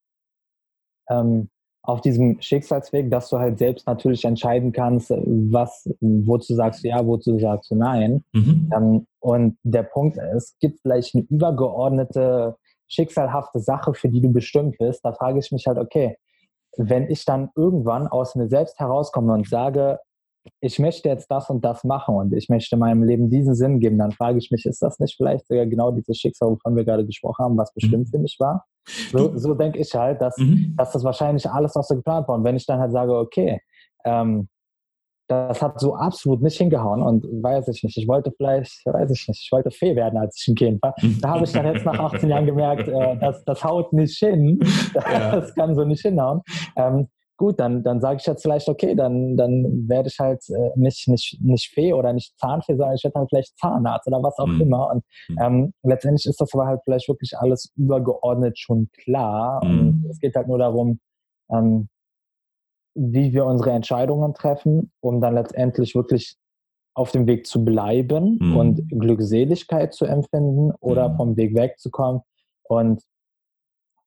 ähm, 1.10 1.50
auf 1.83 2.01
diesem 2.01 2.42
Schicksalsweg, 2.42 3.10
dass 3.10 3.30
du 3.30 3.39
halt 3.39 3.60
selbst 3.60 3.88
natürlich 3.88 4.25
entscheiden 4.25 4.74
kannst, 4.74 5.10
was, 5.10 5.89
wozu 6.01 6.53
sagst 6.53 6.83
du 6.83 6.89
ja, 6.89 7.06
wozu 7.06 7.39
sagst 7.39 7.71
du 7.71 7.75
nein. 7.75 8.25
Mhm. 8.33 8.69
Ähm, 8.75 9.07
und 9.21 9.57
der 9.63 9.83
Punkt 9.83 10.18
ist, 10.18 10.51
es 10.51 10.60
gibt 10.60 10.81
vielleicht 10.81 11.15
eine 11.15 11.24
übergeordnete 11.30 12.57
schicksalhafte 12.88 13.60
Sache, 13.60 13.94
für 13.94 14.10
die 14.10 14.22
du 14.22 14.31
bestimmt 14.31 14.78
bist, 14.78 15.04
da 15.04 15.13
frage 15.13 15.39
ich 15.39 15.51
mich 15.51 15.66
halt, 15.68 15.78
okay, 15.78 16.18
wenn 16.78 17.10
ich 17.10 17.25
dann 17.25 17.50
irgendwann 17.56 18.07
aus 18.07 18.36
mir 18.36 18.48
selbst 18.48 18.80
herauskomme 18.80 19.34
und 19.34 19.48
sage, 19.48 20.00
ich 20.62 20.80
möchte 20.80 21.10
jetzt 21.10 21.30
das 21.30 21.50
und 21.50 21.66
das 21.66 21.84
machen 21.84 22.16
und 22.16 22.34
ich 22.34 22.50
möchte 22.50 22.78
meinem 22.78 23.04
Leben 23.04 23.30
diesen 23.30 23.56
Sinn 23.56 23.80
geben, 23.80 23.98
dann 23.98 24.12
frage 24.12 24.38
ich 24.38 24.50
mich, 24.51 24.66
ist 24.66 24.81
das 24.81 25.00
nicht 25.00 25.16
vielleicht 25.18 25.48
sogar 25.48 25.66
genau 25.66 25.92
dieses 25.92 26.18
Schicksal, 26.18 26.50
wovon 26.50 26.75
wir 26.75 26.86
gerade 26.86 27.06
gesprochen 27.06 27.44
haben, 27.44 27.57
was 27.57 27.74
bestimmt 27.74 28.07
mhm. 28.07 28.12
für 28.12 28.19
mich 28.19 28.38
war? 28.39 28.66
So, 29.12 29.38
so 29.38 29.54
denke 29.54 29.80
ich 29.80 29.94
halt, 29.94 30.22
dass, 30.22 30.38
mhm. 30.38 30.74
dass 30.78 30.92
das 30.92 31.04
wahrscheinlich 31.04 31.50
alles 31.50 31.75
noch 31.75 31.84
so 31.84 31.95
geplant 31.95 32.28
war. 32.28 32.36
Und 32.36 32.44
wenn 32.45 32.56
ich 32.56 32.66
dann 32.66 32.80
halt 32.80 32.94
sage, 32.94 33.13
okay, 33.13 33.60
ähm, 34.06 34.48
das 35.27 35.62
hat 35.62 35.79
so 35.79 35.95
absolut 35.95 36.41
nicht 36.41 36.57
hingehauen 36.57 37.01
und 37.01 37.25
weiß 37.25 37.68
ich 37.68 37.83
nicht, 37.83 37.97
ich 37.97 38.07
wollte 38.07 38.31
vielleicht, 38.31 38.85
weiß 38.85 39.12
ich 39.12 39.27
nicht, 39.27 39.41
ich 39.44 39.51
wollte 39.51 39.71
Fee 39.71 39.95
werden, 39.95 40.18
als 40.18 40.39
ich 40.41 40.47
ein 40.47 40.56
Kind 40.56 40.81
war. 40.81 40.95
Da 41.21 41.29
habe 41.29 41.44
ich 41.44 41.51
dann 41.51 41.65
jetzt 41.65 41.85
nach 41.85 42.00
18 42.00 42.29
Jahren 42.29 42.45
gemerkt, 42.45 42.88
äh, 42.88 43.18
das, 43.18 43.44
das 43.44 43.63
haut 43.63 43.91
nicht 43.94 44.18
hin, 44.18 44.59
ja. 44.95 45.35
das 45.35 45.53
kann 45.56 45.75
so 45.75 45.83
nicht 45.83 46.01
hinhauen. 46.01 46.41
Ähm, 46.75 47.09
gut, 47.38 47.59
dann, 47.59 47.83
dann 47.83 48.01
sage 48.01 48.18
ich 48.19 48.25
jetzt 48.25 48.41
vielleicht, 48.41 48.68
okay, 48.68 48.95
dann, 48.95 49.38
dann 49.38 49.88
werde 49.88 50.09
ich 50.09 50.18
halt 50.19 50.41
äh, 50.50 50.71
nicht, 50.75 51.07
nicht, 51.07 51.38
nicht 51.41 51.71
Fee 51.74 51.94
oder 51.94 52.13
nicht 52.13 52.38
Zahnfee, 52.39 52.75
sondern 52.75 52.95
ich 52.95 53.03
werde 53.03 53.13
dann 53.15 53.27
vielleicht 53.27 53.57
Zahnarzt 53.59 54.07
oder 54.07 54.24
was 54.24 54.38
auch 54.39 54.47
mhm. 54.47 54.62
immer. 54.62 54.91
Und 54.91 55.03
mhm. 55.29 55.38
ähm, 55.41 55.74
letztendlich 55.83 56.25
ist 56.25 56.41
das 56.41 56.53
aber 56.53 56.65
halt 56.65 56.81
vielleicht 56.84 57.07
wirklich 57.07 57.38
alles 57.38 57.72
übergeordnet 57.75 58.57
schon 58.57 58.89
klar. 59.03 59.63
Mhm. 59.63 59.79
Und 59.79 60.05
es 60.10 60.19
geht 60.19 60.36
halt 60.36 60.48
nur 60.48 60.57
darum, 60.57 61.00
ähm, 61.51 61.89
wie 62.98 63.32
wir 63.32 63.46
unsere 63.46 63.72
Entscheidungen 63.72 64.34
treffen, 64.34 64.92
um 65.00 65.22
dann 65.22 65.36
letztendlich 65.36 65.94
wirklich 65.96 66.36
auf 66.96 67.12
dem 67.12 67.27
Weg 67.27 67.46
zu 67.46 67.63
bleiben 67.63 68.39
mhm. 68.42 68.58
und 68.58 68.89
Glückseligkeit 68.89 69.94
zu 69.94 70.06
empfinden 70.06 70.72
oder 70.80 71.10
mhm. 71.10 71.16
vom 71.18 71.38
Weg 71.38 71.56
wegzukommen 71.56 72.22
und 72.63 73.04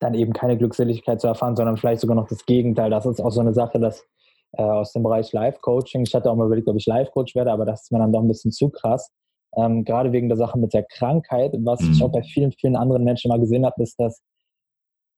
dann 0.00 0.14
eben 0.14 0.32
keine 0.32 0.58
Glückseligkeit 0.58 1.20
zu 1.20 1.28
erfahren, 1.28 1.54
sondern 1.54 1.76
vielleicht 1.76 2.00
sogar 2.00 2.16
noch 2.16 2.26
das 2.26 2.44
Gegenteil. 2.46 2.90
Das 2.90 3.06
ist 3.06 3.20
auch 3.20 3.30
so 3.30 3.40
eine 3.40 3.54
Sache, 3.54 3.78
dass 3.78 4.04
äh, 4.52 4.62
aus 4.62 4.92
dem 4.92 5.04
Bereich 5.04 5.32
Life-Coaching, 5.32 6.02
ich 6.02 6.14
hatte 6.14 6.30
auch 6.30 6.34
mal 6.34 6.46
überlegt, 6.46 6.68
ob 6.68 6.76
ich 6.76 6.86
Life-Coach 6.86 7.36
werde, 7.36 7.52
aber 7.52 7.64
das 7.64 7.82
ist 7.82 7.92
mir 7.92 7.98
dann 7.98 8.12
doch 8.12 8.22
ein 8.22 8.28
bisschen 8.28 8.50
zu 8.50 8.70
krass. 8.70 9.12
Ähm, 9.56 9.84
gerade 9.84 10.10
wegen 10.10 10.28
der 10.28 10.38
Sache 10.38 10.58
mit 10.58 10.74
der 10.74 10.84
Krankheit, 10.84 11.52
was 11.60 11.80
mhm. 11.80 11.92
ich 11.92 12.02
auch 12.02 12.10
bei 12.10 12.22
vielen, 12.22 12.50
vielen 12.52 12.76
anderen 12.76 13.04
Menschen 13.04 13.28
mal 13.28 13.38
gesehen 13.38 13.64
habe, 13.64 13.82
ist, 13.82 14.00
dass 14.00 14.20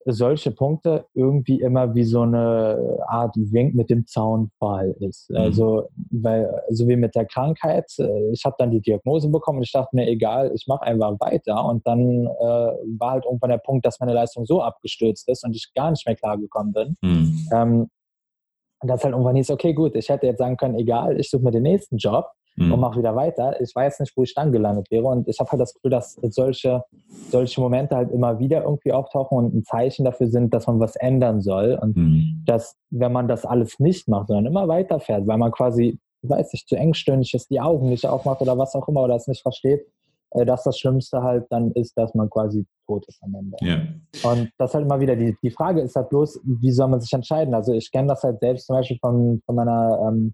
solche 0.05 0.51
Punkte 0.51 1.05
irgendwie 1.13 1.61
immer 1.61 1.95
wie 1.95 2.03
so 2.03 2.21
eine 2.21 2.99
Art 3.07 3.35
Wink 3.35 3.75
mit 3.75 3.89
dem 3.89 4.05
Zaunpfahl 4.05 4.95
ist. 4.99 5.29
Mhm. 5.29 5.37
Also, 5.37 5.89
weil, 6.11 6.49
so 6.69 6.87
wie 6.87 6.95
mit 6.95 7.15
der 7.15 7.25
Krankheit, 7.25 7.85
äh, 7.99 8.31
ich 8.31 8.43
habe 8.45 8.55
dann 8.57 8.71
die 8.71 8.81
Diagnose 8.81 9.29
bekommen 9.29 9.59
und 9.59 9.63
ich 9.63 9.71
dachte 9.71 9.95
mir, 9.95 10.07
egal, 10.07 10.51
ich 10.53 10.65
mache 10.67 10.83
einfach 10.83 11.13
weiter. 11.19 11.65
Und 11.65 11.85
dann 11.87 12.25
äh, 12.25 12.71
war 12.99 13.11
halt 13.11 13.25
irgendwann 13.25 13.51
der 13.51 13.57
Punkt, 13.57 13.85
dass 13.85 13.99
meine 13.99 14.13
Leistung 14.13 14.45
so 14.45 14.61
abgestürzt 14.61 15.27
ist 15.29 15.43
und 15.45 15.55
ich 15.55 15.71
gar 15.73 15.91
nicht 15.91 16.05
mehr 16.05 16.15
klargekommen 16.15 16.73
bin. 16.73 16.97
Mhm. 17.01 17.49
Ähm, 17.53 17.89
dass 18.85 19.03
halt 19.03 19.13
irgendwann 19.13 19.37
hieß, 19.37 19.49
okay, 19.51 19.73
gut, 19.73 19.95
ich 19.95 20.09
hätte 20.09 20.27
jetzt 20.27 20.39
sagen 20.39 20.57
können, 20.57 20.75
egal, 20.75 21.19
ich 21.19 21.29
suche 21.29 21.43
mir 21.43 21.51
den 21.51 21.63
nächsten 21.63 21.97
Job 21.97 22.25
mhm. 22.55 22.71
und 22.71 22.79
mache 22.79 22.99
wieder 22.99 23.15
weiter. 23.15 23.59
Ich 23.61 23.73
weiß 23.75 23.99
nicht, 23.99 24.15
wo 24.15 24.23
ich 24.23 24.33
dann 24.33 24.51
gelandet 24.51 24.89
wäre. 24.91 25.05
Und 25.05 25.27
ich 25.27 25.39
habe 25.39 25.51
halt 25.51 25.61
das 25.61 25.73
Gefühl, 25.73 25.91
dass 25.91 26.13
solche, 26.29 26.83
solche 27.29 27.61
Momente 27.61 27.95
halt 27.95 28.11
immer 28.11 28.39
wieder 28.39 28.63
irgendwie 28.63 28.91
auftauchen 28.91 29.37
und 29.37 29.53
ein 29.53 29.63
Zeichen 29.63 30.05
dafür 30.05 30.27
sind, 30.27 30.53
dass 30.53 30.67
man 30.67 30.79
was 30.79 30.95
ändern 30.95 31.41
soll. 31.41 31.77
Und 31.81 31.95
mhm. 31.95 32.43
dass, 32.45 32.75
wenn 32.89 33.11
man 33.11 33.27
das 33.27 33.45
alles 33.45 33.79
nicht 33.79 34.07
macht, 34.07 34.27
sondern 34.27 34.45
immer 34.45 34.67
weiterfährt, 34.67 35.27
weil 35.27 35.37
man 35.37 35.51
quasi, 35.51 35.99
weiß 36.21 36.53
ich, 36.53 36.65
zu 36.65 36.75
engstirnig 36.75 37.33
ist, 37.33 37.49
die 37.49 37.59
Augen 37.59 37.89
nicht 37.89 38.05
aufmacht 38.05 38.41
oder 38.41 38.57
was 38.57 38.75
auch 38.75 38.87
immer 38.87 39.03
oder 39.03 39.15
es 39.15 39.27
nicht 39.27 39.41
versteht, 39.41 39.85
äh, 40.31 40.45
dass 40.45 40.63
das 40.63 40.77
Schlimmste 40.79 41.21
halt 41.21 41.45
dann 41.49 41.71
ist, 41.71 41.97
dass 41.97 42.13
man 42.13 42.29
quasi 42.29 42.65
tot 42.87 43.05
ist 43.07 43.21
am 43.23 43.35
Ende. 43.35 43.57
Ja. 43.61 44.29
Und 44.29 44.49
das 44.57 44.73
halt 44.73 44.85
immer 44.85 44.99
wieder, 44.99 45.15
die, 45.15 45.35
die 45.41 45.51
Frage 45.51 45.81
ist 45.81 45.95
halt 45.95 46.09
bloß, 46.09 46.39
wie 46.43 46.71
soll 46.71 46.89
man 46.89 47.01
sich 47.01 47.13
entscheiden? 47.13 47.53
Also 47.53 47.73
ich 47.73 47.91
kenne 47.91 48.09
das 48.09 48.23
halt 48.23 48.39
selbst 48.39 48.67
zum 48.67 48.75
Beispiel 48.75 48.97
von, 48.99 49.41
von 49.45 49.55
meiner 49.55 49.99
ähm, 50.07 50.33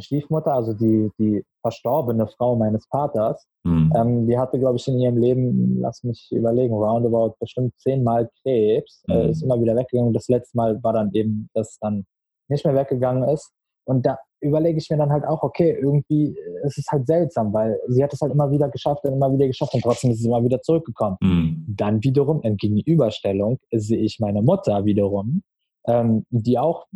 Stiefmutter, 0.00 0.52
also 0.52 0.72
die, 0.72 1.10
die 1.18 1.44
verstorbene 1.62 2.26
Frau 2.26 2.56
meines 2.56 2.86
Vaters, 2.86 3.46
mhm. 3.64 3.92
ähm, 3.96 4.26
die 4.26 4.38
hatte, 4.38 4.58
glaube 4.58 4.76
ich, 4.76 4.88
in 4.88 4.98
ihrem 4.98 5.18
Leben, 5.18 5.78
lass 5.80 6.02
mich 6.02 6.28
überlegen, 6.30 6.74
roundabout 6.74 7.34
bestimmt 7.38 7.72
zehnmal 7.78 8.30
Krebs, 8.42 9.02
äh, 9.08 9.14
mhm. 9.14 9.20
äh, 9.20 9.30
ist 9.30 9.42
immer 9.42 9.60
wieder 9.60 9.76
weggegangen. 9.76 10.12
Das 10.12 10.28
letzte 10.28 10.56
Mal 10.56 10.82
war 10.82 10.92
dann 10.92 11.12
eben, 11.12 11.48
dass 11.54 11.78
dann 11.80 12.04
nicht 12.48 12.64
mehr 12.64 12.74
weggegangen 12.74 13.28
ist. 13.28 13.52
Und 13.84 14.06
da 14.06 14.18
überlege 14.40 14.78
ich 14.78 14.88
mir 14.90 14.96
dann 14.96 15.10
halt 15.10 15.24
auch, 15.24 15.42
okay, 15.42 15.78
irgendwie 15.80 16.36
ist 16.64 16.78
es 16.78 16.86
halt 16.90 17.06
seltsam, 17.06 17.52
weil 17.52 17.78
sie 17.88 18.02
hat 18.02 18.12
es 18.12 18.20
halt 18.20 18.32
immer 18.32 18.50
wieder 18.50 18.68
geschafft 18.68 19.04
und 19.04 19.14
immer 19.14 19.32
wieder 19.32 19.46
geschafft 19.46 19.74
und 19.74 19.82
trotzdem 19.82 20.10
ist 20.10 20.20
sie 20.20 20.28
immer 20.28 20.42
wieder 20.42 20.60
zurückgekommen. 20.62 21.16
Mhm. 21.20 21.64
Dann 21.68 22.02
wiederum 22.02 22.40
in 22.42 22.56
Gegenüberstellung 22.56 23.58
sehe 23.70 23.98
ich 23.98 24.18
meine 24.20 24.42
Mutter 24.42 24.84
wiederum, 24.84 25.42
ähm, 25.86 26.24
die 26.30 26.58
auch 26.58 26.86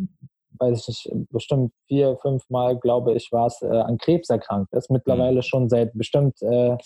weiß 0.59 0.79
ich 0.79 0.87
nicht, 0.87 1.31
bestimmt 1.31 1.71
vier, 1.87 2.17
fünf 2.21 2.49
Mal, 2.49 2.77
glaube 2.77 3.13
ich, 3.13 3.31
war 3.31 3.47
es, 3.47 3.61
äh, 3.61 3.67
an 3.67 3.97
Krebs 3.97 4.29
erkrankt 4.29 4.73
ist. 4.73 4.89
Mittlerweile 4.89 5.37
mhm. 5.37 5.43
schon 5.43 5.69
seit 5.69 5.93
bestimmt 5.93 6.41
äh, 6.41 6.77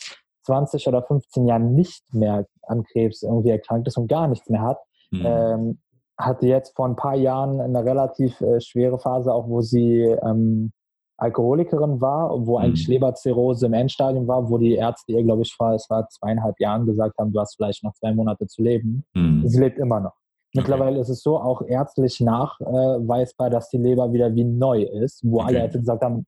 20 0.43 0.87
oder 0.87 1.03
15 1.03 1.47
Jahren 1.47 1.73
nicht 1.73 2.03
mehr 2.13 2.45
an 2.63 2.83
Krebs 2.83 3.21
irgendwie 3.21 3.49
erkrankt 3.49 3.87
ist 3.87 3.97
und 3.97 4.07
gar 4.07 4.27
nichts 4.27 4.49
mehr 4.49 4.61
hat. 4.61 4.79
Mhm. 5.11 5.25
Ähm, 5.25 5.79
hatte 6.17 6.47
jetzt 6.47 6.75
vor 6.75 6.85
ein 6.85 6.95
paar 6.95 7.15
Jahren 7.15 7.61
eine 7.61 7.83
relativ 7.83 8.39
äh, 8.41 8.59
schwere 8.59 8.99
Phase, 8.99 9.33
auch 9.33 9.47
wo 9.47 9.61
sie 9.61 10.01
ähm, 10.01 10.71
Alkoholikerin 11.17 12.01
war, 12.01 12.31
wo 12.45 12.57
mhm. 12.57 12.65
eigentlich 12.65 12.87
Leberzirrhose 12.87 13.65
im 13.65 13.73
Endstadium 13.73 14.27
war, 14.27 14.49
wo 14.49 14.57
die 14.57 14.75
Ärzte 14.75 15.13
ihr, 15.13 15.23
glaube 15.23 15.43
ich, 15.43 15.53
vor 15.53 15.73
es 15.73 15.89
war 15.89 16.07
zweieinhalb 16.09 16.59
Jahren 16.59 16.85
gesagt 16.85 17.17
haben, 17.17 17.31
du 17.31 17.39
hast 17.39 17.55
vielleicht 17.55 17.83
noch 17.83 17.93
zwei 17.93 18.13
Monate 18.13 18.47
zu 18.47 18.61
leben. 18.61 19.05
Mhm. 19.13 19.47
Sie 19.47 19.59
lebt 19.59 19.77
immer 19.79 19.99
noch. 19.99 20.15
Mittlerweile 20.53 20.91
okay. 20.91 21.01
ist 21.01 21.09
es 21.09 21.21
so 21.21 21.39
auch 21.39 21.61
ärztlich 21.61 22.19
nachweisbar, 22.19 23.49
dass 23.49 23.69
die 23.69 23.77
Leber 23.77 24.11
wieder 24.11 24.33
wie 24.33 24.43
neu 24.43 24.81
ist, 24.81 25.21
wo 25.23 25.37
okay. 25.37 25.47
alle 25.47 25.59
Ärzte 25.59 25.79
gesagt 25.79 26.03
haben, 26.03 26.25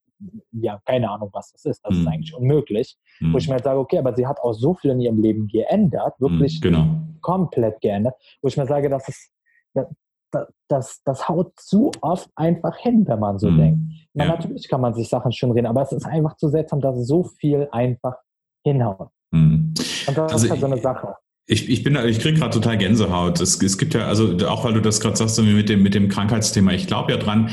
ja, 0.51 0.79
keine 0.85 1.09
Ahnung, 1.09 1.29
was 1.33 1.51
das 1.51 1.65
ist. 1.65 1.81
Das 1.83 1.95
hm. 1.95 2.01
ist 2.01 2.07
eigentlich 2.07 2.35
unmöglich. 2.35 2.97
Hm. 3.17 3.33
Wo 3.33 3.37
ich 3.37 3.47
mir 3.47 3.55
halt 3.55 3.63
sage, 3.63 3.79
okay, 3.79 3.97
aber 3.97 4.15
sie 4.15 4.27
hat 4.27 4.39
auch 4.39 4.53
so 4.53 4.73
viel 4.73 4.91
in 4.91 5.01
ihrem 5.01 5.19
Leben 5.19 5.47
geändert, 5.47 6.19
wirklich 6.19 6.55
hm, 6.55 6.61
genau. 6.61 6.85
komplett 7.21 7.81
geändert, 7.81 8.15
wo 8.41 8.47
ich 8.47 8.57
mir 8.57 8.67
sage, 8.67 8.89
das 8.89 9.07
ist, 9.07 9.31
das, 9.73 10.47
das, 10.67 11.01
das 11.03 11.27
haut 11.27 11.53
zu 11.57 11.91
oft 12.01 12.29
einfach 12.35 12.77
hin, 12.77 13.05
wenn 13.07 13.19
man 13.19 13.39
so 13.39 13.47
hm. 13.47 13.57
denkt. 13.57 13.79
Ja, 14.13 14.25
ja. 14.25 14.31
Natürlich 14.31 14.67
kann 14.67 14.81
man 14.81 14.93
sich 14.93 15.09
Sachen 15.09 15.31
schön 15.31 15.51
reden, 15.51 15.67
aber 15.67 15.81
es 15.81 15.91
ist 15.91 16.05
einfach 16.05 16.35
zu 16.37 16.49
seltsam, 16.49 16.81
dass 16.81 17.07
so 17.07 17.23
viel 17.23 17.67
einfach 17.71 18.17
hinhaut. 18.63 19.09
Hm. 19.33 19.73
Und 20.07 20.17
das 20.17 20.33
also 20.33 20.45
ist 20.45 20.51
halt 20.51 20.61
so 20.61 20.67
eine 20.67 20.77
Sache. 20.77 21.15
Ich, 21.47 21.69
ich 21.69 21.83
bin, 21.83 21.95
ich 22.07 22.19
kriege 22.19 22.39
gerade 22.39 22.53
total 22.53 22.77
Gänsehaut. 22.77 23.41
Es, 23.41 23.61
es 23.61 23.77
gibt 23.77 23.93
ja, 23.93 24.07
also 24.07 24.37
auch 24.47 24.63
weil 24.63 24.73
du 24.73 24.81
das 24.81 24.99
gerade 24.99 25.17
sagst 25.17 25.39
mit 25.41 25.69
dem, 25.69 25.83
mit 25.83 25.93
dem 25.93 26.07
Krankheitsthema, 26.07 26.71
ich 26.73 26.87
glaube 26.87 27.11
ja 27.11 27.17
dran. 27.17 27.49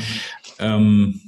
Ähm, 0.59 1.19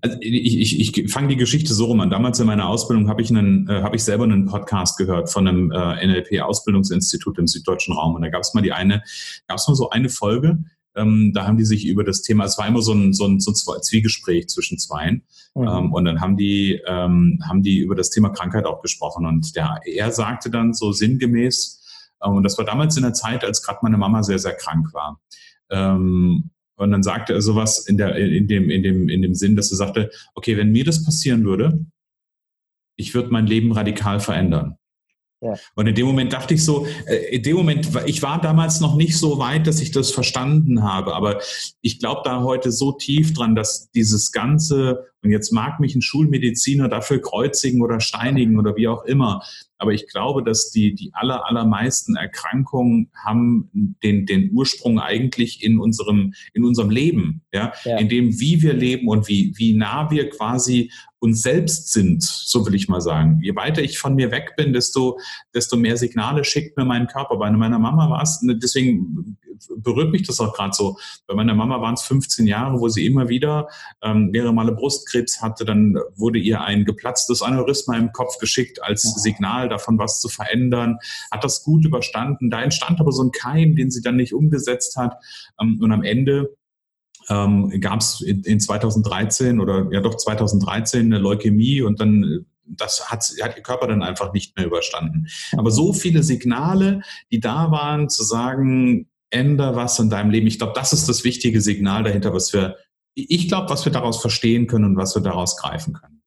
also 0.00 0.16
ich, 0.20 0.58
ich, 0.58 0.96
ich 0.96 1.12
fange 1.12 1.28
die 1.28 1.36
Geschichte 1.36 1.74
so 1.74 1.86
rum 1.86 2.00
an. 2.00 2.10
Damals 2.10 2.40
in 2.40 2.46
meiner 2.46 2.68
Ausbildung 2.68 3.08
habe 3.08 3.20
ich 3.20 3.30
einen, 3.30 3.68
äh, 3.68 3.82
habe 3.82 3.96
ich 3.96 4.04
selber 4.04 4.24
einen 4.24 4.46
Podcast 4.46 4.96
gehört 4.96 5.30
von 5.30 5.46
einem 5.46 5.70
äh, 5.70 6.06
NLP-Ausbildungsinstitut 6.06 7.38
im 7.38 7.46
süddeutschen 7.46 7.94
Raum. 7.94 8.14
Und 8.14 8.22
da 8.22 8.28
gab 8.28 8.42
es 8.42 8.54
mal 8.54 8.62
die 8.62 8.72
eine, 8.72 9.02
gab 9.48 9.58
es 9.58 9.68
mal 9.68 9.74
so 9.74 9.90
eine 9.90 10.08
Folge, 10.08 10.58
ähm, 10.94 11.32
da 11.34 11.46
haben 11.46 11.56
die 11.56 11.64
sich 11.64 11.86
über 11.86 12.04
das 12.04 12.22
Thema, 12.22 12.44
es 12.44 12.58
war 12.58 12.66
immer 12.66 12.82
so 12.82 12.92
ein, 12.92 13.12
so 13.12 13.26
ein, 13.26 13.40
so 13.40 13.50
ein 13.50 13.82
Zwiegespräch 13.82 14.48
zwischen 14.48 14.78
zweien. 14.78 15.22
Mhm. 15.54 15.68
Ähm, 15.68 15.92
und 15.92 16.04
dann 16.04 16.20
haben 16.20 16.36
die, 16.36 16.80
ähm, 16.86 17.40
haben 17.46 17.62
die 17.62 17.78
über 17.78 17.94
das 17.94 18.10
Thema 18.10 18.30
Krankheit 18.30 18.66
auch 18.66 18.82
gesprochen. 18.82 19.26
Und 19.26 19.56
der, 19.56 19.80
er 19.84 20.10
sagte 20.10 20.50
dann 20.50 20.74
so 20.74 20.92
sinngemäß, 20.92 21.82
äh, 22.20 22.28
und 22.28 22.42
das 22.42 22.58
war 22.58 22.64
damals 22.64 22.96
in 22.96 23.02
der 23.02 23.14
Zeit, 23.14 23.44
als 23.44 23.62
gerade 23.62 23.80
meine 23.82 23.98
Mama 23.98 24.22
sehr, 24.22 24.38
sehr 24.38 24.54
krank 24.54 24.92
war. 24.92 25.20
Ähm, 25.70 26.50
und 26.76 26.90
dann 26.90 27.02
sagte 27.02 27.32
er 27.32 27.42
sowas 27.42 27.86
in, 27.86 27.96
der, 27.96 28.16
in, 28.16 28.48
dem, 28.48 28.68
in, 28.70 28.82
dem, 28.82 29.08
in 29.08 29.22
dem 29.22 29.34
Sinn, 29.34 29.56
dass 29.56 29.70
er 29.70 29.76
sagte, 29.76 30.10
okay, 30.34 30.56
wenn 30.56 30.72
mir 30.72 30.84
das 30.84 31.04
passieren 31.04 31.44
würde, 31.44 31.86
ich 32.96 33.14
würde 33.14 33.30
mein 33.30 33.46
Leben 33.46 33.72
radikal 33.72 34.20
verändern. 34.20 34.76
Ja. 35.42 35.54
Und 35.74 35.88
in 35.88 35.94
dem 35.96 36.06
Moment 36.06 36.32
dachte 36.32 36.54
ich 36.54 36.64
so, 36.64 36.86
äh, 37.06 37.34
in 37.34 37.42
dem 37.42 37.56
Moment, 37.56 37.88
ich 38.06 38.22
war 38.22 38.40
damals 38.40 38.80
noch 38.80 38.94
nicht 38.94 39.18
so 39.18 39.38
weit, 39.38 39.66
dass 39.66 39.80
ich 39.80 39.90
das 39.90 40.12
verstanden 40.12 40.84
habe, 40.84 41.14
aber 41.14 41.40
ich 41.80 41.98
glaube 41.98 42.22
da 42.24 42.42
heute 42.42 42.70
so 42.70 42.92
tief 42.92 43.34
dran, 43.34 43.56
dass 43.56 43.90
dieses 43.90 44.30
ganze, 44.30 45.11
und 45.22 45.30
jetzt 45.30 45.52
mag 45.52 45.78
mich 45.80 45.94
ein 45.94 46.02
Schulmediziner 46.02 46.88
dafür 46.88 47.20
kreuzigen 47.20 47.82
oder 47.82 48.00
steinigen 48.00 48.58
oder 48.58 48.76
wie 48.76 48.88
auch 48.88 49.04
immer, 49.04 49.42
aber 49.82 49.92
ich 49.92 50.06
glaube, 50.06 50.44
dass 50.44 50.70
die, 50.70 50.94
die 50.94 51.10
aller, 51.12 51.44
allermeisten 51.44 52.14
Erkrankungen 52.14 53.10
haben 53.14 53.68
den, 54.04 54.26
den 54.26 54.52
Ursprung 54.52 55.00
eigentlich 55.00 55.64
in 55.64 55.80
unserem, 55.80 56.34
in 56.54 56.62
unserem 56.62 56.88
Leben, 56.88 57.42
ja? 57.52 57.72
ja. 57.84 57.98
in 57.98 58.08
dem, 58.08 58.38
wie 58.38 58.62
wir 58.62 58.74
leben 58.74 59.08
und 59.08 59.26
wie, 59.26 59.52
wie 59.56 59.74
nah 59.74 60.08
wir 60.08 60.30
quasi 60.30 60.92
uns 61.18 61.42
selbst 61.42 61.92
sind, 61.92 62.22
so 62.22 62.64
will 62.66 62.74
ich 62.74 62.88
mal 62.88 63.00
sagen. 63.00 63.40
Je 63.42 63.56
weiter 63.56 63.82
ich 63.82 63.98
von 63.98 64.14
mir 64.14 64.30
weg 64.30 64.54
bin, 64.56 64.72
desto, 64.72 65.18
desto 65.52 65.76
mehr 65.76 65.96
Signale 65.96 66.44
schickt 66.44 66.76
mir 66.76 66.84
mein 66.84 67.08
Körper. 67.08 67.36
Bei 67.36 67.50
meiner 67.50 67.78
Mama 67.78 68.08
war 68.08 68.22
es, 68.22 68.40
deswegen 68.42 69.36
berührt 69.76 70.10
mich 70.10 70.22
das 70.26 70.40
auch 70.40 70.54
gerade 70.54 70.74
so. 70.74 70.96
Bei 71.26 71.34
meiner 71.34 71.54
Mama 71.54 71.80
waren 71.80 71.94
es 71.94 72.02
15 72.02 72.46
Jahre, 72.46 72.80
wo 72.80 72.88
sie 72.88 73.06
immer 73.06 73.28
wieder 73.28 73.68
ähm, 74.02 74.30
mehrere 74.30 74.52
Male 74.52 74.72
Brustkrebs 75.12 75.40
hatte. 75.40 75.64
Dann 75.64 75.96
wurde 76.16 76.38
ihr 76.38 76.62
ein 76.62 76.84
geplatztes 76.84 77.42
Aneurysma 77.42 77.96
im 77.96 78.12
Kopf 78.12 78.38
geschickt 78.38 78.82
als 78.82 79.02
Signal 79.02 79.68
davon, 79.68 79.98
was 79.98 80.20
zu 80.20 80.28
verändern. 80.28 80.98
Hat 81.30 81.44
das 81.44 81.62
gut 81.62 81.84
überstanden. 81.84 82.50
Da 82.50 82.62
entstand 82.62 83.00
aber 83.00 83.12
so 83.12 83.22
ein 83.22 83.30
Keim, 83.30 83.76
den 83.76 83.90
sie 83.90 84.02
dann 84.02 84.16
nicht 84.16 84.34
umgesetzt 84.34 84.96
hat. 84.96 85.16
Ähm, 85.60 85.78
und 85.80 85.92
am 85.92 86.02
Ende 86.02 86.56
ähm, 87.28 87.72
gab 87.80 88.00
es 88.00 88.20
in, 88.20 88.42
in 88.42 88.60
2013 88.60 89.60
oder 89.60 89.88
ja 89.92 90.00
doch 90.00 90.16
2013 90.16 91.06
eine 91.06 91.18
Leukämie 91.18 91.82
und 91.82 92.00
dann 92.00 92.46
das 92.64 93.10
hat, 93.10 93.24
hat 93.42 93.56
ihr 93.56 93.62
Körper 93.62 93.88
dann 93.88 94.02
einfach 94.02 94.32
nicht 94.32 94.56
mehr 94.56 94.66
überstanden. 94.66 95.26
Aber 95.56 95.70
so 95.70 95.92
viele 95.92 96.22
Signale, 96.22 97.02
die 97.30 97.40
da 97.40 97.70
waren, 97.70 98.08
zu 98.08 98.22
sagen, 98.22 99.08
änder 99.30 99.74
was 99.74 99.98
in 99.98 100.10
deinem 100.10 100.30
Leben. 100.30 100.46
Ich 100.46 100.58
glaube, 100.58 100.74
das 100.74 100.92
ist 100.92 101.08
das 101.08 101.24
wichtige 101.24 101.60
Signal 101.60 102.04
dahinter, 102.04 102.32
was 102.32 102.52
wir, 102.52 102.76
ich 103.14 103.48
glaube, 103.48 103.68
was 103.70 103.84
wir 103.84 103.92
daraus 103.92 104.20
verstehen 104.20 104.66
können 104.66 104.84
und 104.84 104.96
was 104.96 105.14
wir 105.14 105.22
daraus 105.22 105.56
greifen 105.56 105.94
können. 105.94 106.22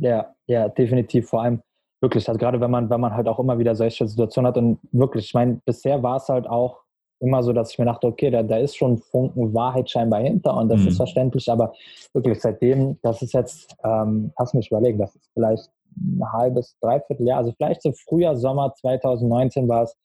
Ja, 0.00 0.34
ja, 0.46 0.68
definitiv. 0.68 1.28
Vor 1.28 1.42
allem 1.42 1.62
wirklich, 2.00 2.28
also 2.28 2.38
gerade 2.38 2.60
wenn 2.60 2.70
man, 2.70 2.88
wenn 2.90 3.00
man 3.00 3.14
halt 3.14 3.26
auch 3.26 3.38
immer 3.38 3.58
wieder 3.58 3.74
solche 3.74 4.06
Situationen 4.06 4.48
hat 4.48 4.56
und 4.56 4.78
wirklich, 4.92 5.26
ich 5.26 5.34
meine, 5.34 5.60
bisher 5.64 6.02
war 6.02 6.16
es 6.16 6.28
halt 6.28 6.46
auch 6.46 6.82
immer 7.20 7.42
so, 7.42 7.52
dass 7.52 7.72
ich 7.72 7.78
mir 7.78 7.86
dachte, 7.86 8.06
okay, 8.06 8.30
da, 8.30 8.42
da 8.42 8.58
ist 8.58 8.76
schon 8.76 8.98
Funken 8.98 9.52
Wahrheit 9.52 9.90
scheinbar 9.90 10.20
hinter 10.20 10.56
und 10.56 10.68
das 10.68 10.82
mhm. 10.82 10.88
ist 10.88 10.96
verständlich, 10.96 11.50
aber 11.50 11.72
wirklich 12.12 12.40
seitdem, 12.40 12.98
das 13.02 13.22
ist 13.22 13.34
jetzt, 13.34 13.74
ähm, 13.84 14.32
lass 14.38 14.54
mich 14.54 14.70
überlegen, 14.70 14.98
das 14.98 15.16
ist 15.16 15.28
vielleicht 15.34 15.68
ein 15.96 16.22
halbes, 16.32 16.76
dreiviertel 16.80 17.26
Jahr, 17.26 17.38
also 17.38 17.52
vielleicht 17.56 17.82
so 17.82 17.92
Frühjahr, 17.92 18.36
Sommer 18.36 18.72
2019 18.74 19.66
war 19.68 19.82
es, 19.82 19.96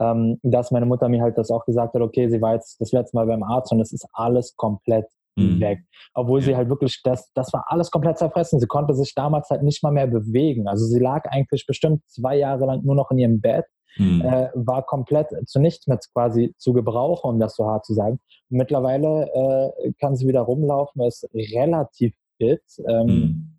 ähm, 0.00 0.38
dass 0.42 0.70
meine 0.70 0.86
Mutter 0.86 1.08
mir 1.08 1.22
halt 1.22 1.38
das 1.38 1.50
auch 1.50 1.64
gesagt 1.64 1.94
hat, 1.94 2.02
okay, 2.02 2.28
sie 2.28 2.40
war 2.40 2.54
jetzt 2.54 2.80
das 2.80 2.92
letzte 2.92 3.16
Mal 3.16 3.26
beim 3.26 3.42
Arzt 3.42 3.70
und 3.72 3.80
es 3.80 3.92
ist 3.92 4.06
alles 4.12 4.56
komplett 4.56 5.06
mhm. 5.36 5.60
weg. 5.60 5.80
Obwohl 6.14 6.40
ja. 6.40 6.46
sie 6.46 6.56
halt 6.56 6.68
wirklich, 6.68 7.00
das, 7.04 7.30
das 7.34 7.52
war 7.52 7.64
alles 7.68 7.90
komplett 7.90 8.18
zerfressen. 8.18 8.58
Sie 8.58 8.66
konnte 8.66 8.94
sich 8.94 9.14
damals 9.14 9.50
halt 9.50 9.62
nicht 9.62 9.82
mal 9.82 9.92
mehr 9.92 10.06
bewegen. 10.06 10.66
Also 10.66 10.86
sie 10.86 10.98
lag 10.98 11.26
eigentlich 11.30 11.66
bestimmt 11.66 12.02
zwei 12.06 12.36
Jahre 12.36 12.66
lang 12.66 12.82
nur 12.82 12.94
noch 12.94 13.10
in 13.10 13.18
ihrem 13.18 13.40
Bett. 13.40 13.66
Mhm. 13.96 14.20
Äh, 14.20 14.48
war 14.54 14.84
komplett 14.84 15.28
zu 15.46 15.58
nichts 15.58 15.88
mehr 15.88 15.98
quasi 16.12 16.54
zu 16.58 16.72
gebrauchen, 16.72 17.28
um 17.28 17.40
das 17.40 17.56
so 17.56 17.66
hart 17.66 17.84
zu 17.84 17.92
sagen. 17.92 18.20
Mittlerweile 18.48 19.28
äh, 19.34 19.92
kann 20.00 20.14
sie 20.14 20.28
wieder 20.28 20.42
rumlaufen, 20.42 21.02
ist 21.02 21.28
relativ 21.34 22.14
fit. 22.38 22.62
Ähm, 22.88 23.06
mhm 23.06 23.49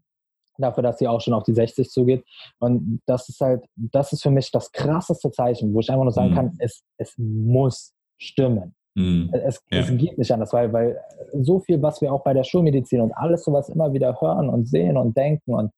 dafür, 0.61 0.83
dass 0.83 0.99
sie 0.99 1.07
auch 1.07 1.21
schon 1.21 1.33
auf 1.33 1.43
die 1.43 1.53
60 1.53 1.89
zugeht. 1.89 2.23
Und 2.59 3.01
das 3.05 3.29
ist 3.29 3.41
halt, 3.41 3.63
das 3.75 4.13
ist 4.13 4.23
für 4.23 4.31
mich 4.31 4.51
das 4.51 4.71
krasseste 4.71 5.31
Zeichen, 5.31 5.73
wo 5.73 5.79
ich 5.79 5.89
einfach 5.89 6.03
nur 6.03 6.13
sagen 6.13 6.31
mhm. 6.31 6.35
kann, 6.35 6.55
es, 6.59 6.83
es 6.97 7.13
muss 7.17 7.93
stimmen. 8.17 8.75
Mhm. 8.95 9.29
Es, 9.33 9.61
ja. 9.71 9.79
es, 9.79 9.97
geht 9.97 10.17
nicht 10.17 10.31
anders, 10.31 10.53
weil, 10.53 10.71
weil 10.73 10.99
so 11.33 11.59
viel, 11.59 11.81
was 11.81 12.01
wir 12.01 12.11
auch 12.13 12.23
bei 12.23 12.33
der 12.33 12.43
Schulmedizin 12.43 13.01
und 13.01 13.13
alles 13.13 13.43
sowas 13.43 13.69
immer 13.69 13.93
wieder 13.93 14.19
hören 14.19 14.49
und 14.49 14.67
sehen 14.67 14.97
und 14.97 15.15
denken 15.15 15.53
und 15.53 15.71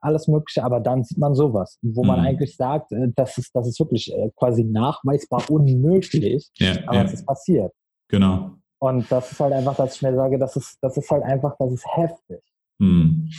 alles 0.00 0.28
Mögliche, 0.28 0.62
aber 0.62 0.80
dann 0.80 1.02
sieht 1.02 1.18
man 1.18 1.34
sowas, 1.34 1.78
wo 1.82 2.04
man 2.04 2.20
mhm. 2.20 2.26
eigentlich 2.26 2.56
sagt, 2.56 2.92
äh, 2.92 3.08
das 3.16 3.38
ist, 3.38 3.54
das 3.54 3.66
ist 3.66 3.80
wirklich 3.80 4.12
äh, 4.14 4.30
quasi 4.36 4.64
nachweisbar 4.64 5.42
unmöglich, 5.50 6.50
ja, 6.58 6.74
aber 6.86 6.98
ja. 6.98 7.04
es 7.04 7.14
ist 7.14 7.26
passiert. 7.26 7.72
Genau. 8.08 8.52
Und 8.80 9.10
das 9.10 9.32
ist 9.32 9.40
halt 9.40 9.52
einfach, 9.52 9.74
dass 9.76 9.96
ich 9.96 10.02
mir 10.02 10.14
sage, 10.14 10.38
das 10.38 10.54
ist, 10.56 10.78
das 10.80 10.96
ist 10.96 11.10
halt 11.10 11.24
einfach, 11.24 11.56
das 11.58 11.72
ist 11.72 11.84
heftig. 11.96 12.40
Mhm. 12.78 13.30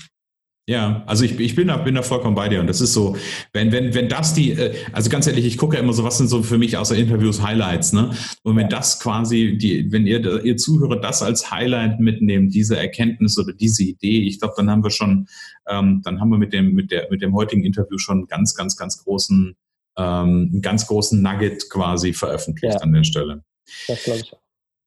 Ja, 0.69 1.01
also 1.07 1.25
ich, 1.25 1.39
ich 1.39 1.55
bin, 1.55 1.69
da, 1.69 1.77
bin 1.77 1.95
da 1.95 2.03
vollkommen 2.03 2.35
bei 2.35 2.47
dir. 2.47 2.59
Und 2.59 2.67
das 2.67 2.79
ist 2.79 2.93
so, 2.93 3.17
wenn, 3.53 3.71
wenn, 3.71 3.95
wenn 3.95 4.07
das 4.07 4.35
die, 4.35 4.51
äh, 4.51 4.75
also 4.91 5.09
ganz 5.09 5.25
ehrlich, 5.25 5.47
ich 5.47 5.57
gucke 5.57 5.75
ja 5.75 5.81
immer 5.81 5.93
so, 5.93 6.03
was 6.03 6.19
sind 6.19 6.27
so 6.27 6.43
für 6.43 6.59
mich 6.59 6.77
außer 6.77 6.95
Interviews 6.95 7.41
Highlights, 7.41 7.91
ne? 7.91 8.11
Und 8.43 8.55
wenn 8.55 8.69
das 8.69 8.99
quasi, 8.99 9.57
die, 9.57 9.91
wenn 9.91 10.05
ihr, 10.05 10.45
ihr 10.45 10.57
Zuhörer 10.57 11.01
das 11.01 11.23
als 11.23 11.49
Highlight 11.49 11.99
mitnehmt, 11.99 12.53
diese 12.53 12.77
Erkenntnis 12.77 13.39
oder 13.39 13.51
diese 13.51 13.81
Idee, 13.81 14.27
ich 14.27 14.39
glaube, 14.39 14.53
dann 14.57 14.69
haben 14.69 14.83
wir 14.83 14.91
schon, 14.91 15.27
ähm, 15.67 16.03
dann 16.03 16.19
haben 16.19 16.29
wir 16.29 16.37
mit 16.37 16.53
dem, 16.53 16.75
mit 16.75 16.91
der, 16.91 17.07
mit 17.09 17.23
dem 17.23 17.33
heutigen 17.33 17.63
Interview 17.63 17.97
schon 17.97 18.27
ganz, 18.27 18.53
ganz, 18.53 18.77
ganz 18.77 19.03
großen, 19.03 19.55
ähm, 19.97 20.49
einen 20.53 20.61
ganz 20.61 20.85
großen 20.85 21.19
Nugget 21.19 21.67
quasi 21.71 22.13
veröffentlicht 22.13 22.75
ja. 22.75 22.81
an 22.81 22.93
der 22.93 23.05
Stelle. 23.05 23.43
Das 23.87 24.03
glaube 24.03 24.19
ich 24.19 24.31
auch. 24.33 24.41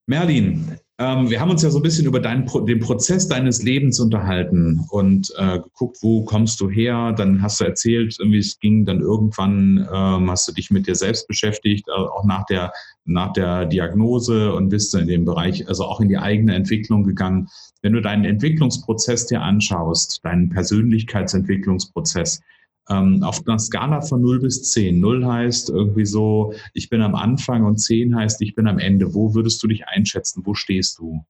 Merlin, 0.06 0.78
ähm, 0.98 1.30
wir 1.30 1.40
haben 1.40 1.50
uns 1.50 1.62
ja 1.62 1.70
so 1.70 1.78
ein 1.78 1.82
bisschen 1.82 2.06
über 2.06 2.20
deinen, 2.20 2.46
den 2.66 2.78
Prozess 2.78 3.26
deines 3.26 3.62
Lebens 3.62 3.98
unterhalten 3.98 4.84
und 4.90 5.32
äh, 5.38 5.58
geguckt, 5.58 5.98
wo 6.02 6.24
kommst 6.24 6.60
du 6.60 6.68
her. 6.68 7.12
Dann 7.16 7.40
hast 7.40 7.60
du 7.60 7.64
erzählt, 7.64 8.18
wie 8.22 8.38
es 8.38 8.58
ging. 8.58 8.84
Dann 8.84 9.00
irgendwann 9.00 9.88
ähm, 9.92 10.30
hast 10.30 10.46
du 10.48 10.52
dich 10.52 10.70
mit 10.70 10.86
dir 10.86 10.94
selbst 10.94 11.26
beschäftigt, 11.26 11.88
äh, 11.88 11.92
auch 11.92 12.24
nach 12.24 12.44
der, 12.44 12.72
nach 13.04 13.32
der 13.32 13.64
Diagnose 13.66 14.52
und 14.52 14.68
bist 14.68 14.94
in 14.94 15.06
dem 15.06 15.24
Bereich, 15.24 15.66
also 15.66 15.84
auch 15.84 16.00
in 16.00 16.08
die 16.08 16.18
eigene 16.18 16.54
Entwicklung 16.54 17.04
gegangen. 17.04 17.48
Wenn 17.80 17.94
du 17.94 18.02
deinen 18.02 18.24
Entwicklungsprozess 18.24 19.26
dir 19.26 19.40
anschaust, 19.40 20.20
deinen 20.24 20.50
Persönlichkeitsentwicklungsprozess, 20.50 22.42
ähm, 22.88 23.22
auf 23.22 23.42
einer 23.46 23.58
Skala 23.58 24.00
von 24.00 24.20
0 24.20 24.40
bis 24.40 24.70
10. 24.72 24.98
0 24.98 25.26
heißt 25.26 25.70
irgendwie 25.70 26.04
so, 26.04 26.52
ich 26.74 26.88
bin 26.88 27.00
am 27.02 27.14
Anfang 27.14 27.64
und 27.64 27.78
10 27.78 28.16
heißt, 28.16 28.40
ich 28.42 28.54
bin 28.54 28.66
am 28.66 28.78
Ende. 28.78 29.14
Wo 29.14 29.34
würdest 29.34 29.62
du 29.62 29.68
dich 29.68 29.86
einschätzen? 29.86 30.42
Wo 30.44 30.54
stehst 30.54 30.98
du? 30.98 31.24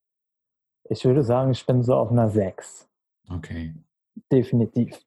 Ich 0.89 1.05
würde 1.05 1.23
sagen, 1.23 1.53
ich 1.53 1.65
bin 1.65 1.83
so 1.83 1.95
auf 1.95 2.11
einer 2.11 2.29
6. 2.29 2.89
Okay. 3.31 3.75
Definitiv. 4.31 5.01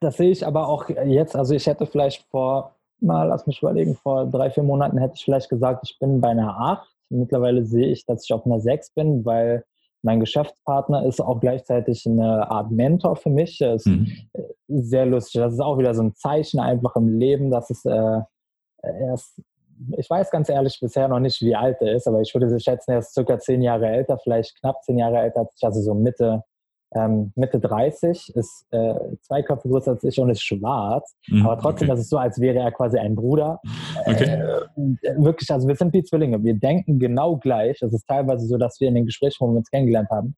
Das 0.00 0.16
sehe 0.16 0.30
ich 0.30 0.46
aber 0.46 0.68
auch 0.68 0.88
jetzt. 0.88 1.36
Also 1.36 1.54
ich 1.54 1.66
hätte 1.66 1.86
vielleicht 1.86 2.24
vor, 2.30 2.76
mal 3.00 3.28
lass 3.28 3.46
mich 3.46 3.60
überlegen, 3.60 3.96
vor 3.96 4.26
drei, 4.26 4.50
vier 4.50 4.62
Monaten 4.62 4.98
hätte 4.98 5.14
ich 5.16 5.24
vielleicht 5.24 5.50
gesagt, 5.50 5.82
ich 5.84 5.98
bin 5.98 6.20
bei 6.20 6.28
einer 6.28 6.58
8. 6.58 6.88
Mittlerweile 7.10 7.64
sehe 7.64 7.88
ich, 7.88 8.06
dass 8.06 8.24
ich 8.24 8.32
auf 8.32 8.46
einer 8.46 8.60
6 8.60 8.90
bin, 8.90 9.24
weil 9.24 9.64
mein 10.02 10.20
Geschäftspartner 10.20 11.04
ist 11.04 11.20
auch 11.20 11.40
gleichzeitig 11.40 12.06
eine 12.06 12.50
Art 12.50 12.70
Mentor 12.70 13.16
für 13.16 13.30
mich. 13.30 13.58
Das 13.58 13.84
ist 13.84 13.86
mhm. 13.86 14.08
sehr 14.68 15.06
lustig. 15.06 15.40
Das 15.40 15.52
ist 15.52 15.60
auch 15.60 15.78
wieder 15.78 15.94
so 15.94 16.02
ein 16.02 16.14
Zeichen 16.14 16.60
einfach 16.60 16.96
im 16.96 17.18
Leben, 17.18 17.50
dass 17.50 17.70
es 17.70 17.84
äh, 17.84 18.20
erst, 18.82 19.42
ich 19.96 20.08
weiß 20.08 20.30
ganz 20.30 20.48
ehrlich 20.48 20.78
bisher 20.80 21.08
noch 21.08 21.20
nicht, 21.20 21.40
wie 21.42 21.54
alt 21.54 21.78
er 21.80 21.94
ist, 21.94 22.06
aber 22.06 22.20
ich 22.20 22.34
würde 22.34 22.58
schätzen, 22.60 22.92
er 22.92 22.98
ist 23.00 23.12
circa 23.12 23.38
zehn 23.38 23.62
Jahre 23.62 23.88
älter, 23.88 24.18
vielleicht 24.18 24.58
knapp 24.60 24.82
zehn 24.84 24.98
Jahre 24.98 25.18
älter 25.18 25.40
als 25.40 25.54
ich, 25.56 25.64
also 25.64 25.80
so 25.80 25.94
Mitte, 25.94 26.44
ähm, 26.94 27.32
Mitte 27.36 27.60
30, 27.60 28.34
ist 28.34 28.66
äh, 28.70 28.94
zwei 29.22 29.42
Köpfe 29.42 29.68
größer 29.68 29.92
als 29.92 30.04
ich 30.04 30.18
und 30.18 30.30
ist 30.30 30.42
schwarz. 30.42 31.16
Mhm, 31.28 31.46
aber 31.46 31.60
trotzdem 31.60 31.88
okay. 31.88 31.98
ist 31.98 32.04
es 32.04 32.10
so, 32.10 32.18
als 32.18 32.40
wäre 32.40 32.58
er 32.58 32.72
quasi 32.72 32.98
ein 32.98 33.14
Bruder. 33.14 33.60
Okay. 34.04 34.24
Äh, 34.24 35.14
wirklich, 35.16 35.50
also 35.50 35.68
wir 35.68 35.76
sind 35.76 35.92
wie 35.92 36.02
Zwillinge. 36.02 36.42
Wir 36.42 36.54
denken 36.54 36.98
genau 36.98 37.36
gleich. 37.36 37.80
Es 37.82 37.92
ist 37.92 38.06
teilweise 38.06 38.46
so, 38.46 38.56
dass 38.56 38.80
wir 38.80 38.88
in 38.88 38.94
den 38.94 39.06
Gesprächen, 39.06 39.36
wo 39.40 39.52
wir 39.52 39.58
uns 39.58 39.70
kennengelernt 39.70 40.10
haben, 40.10 40.34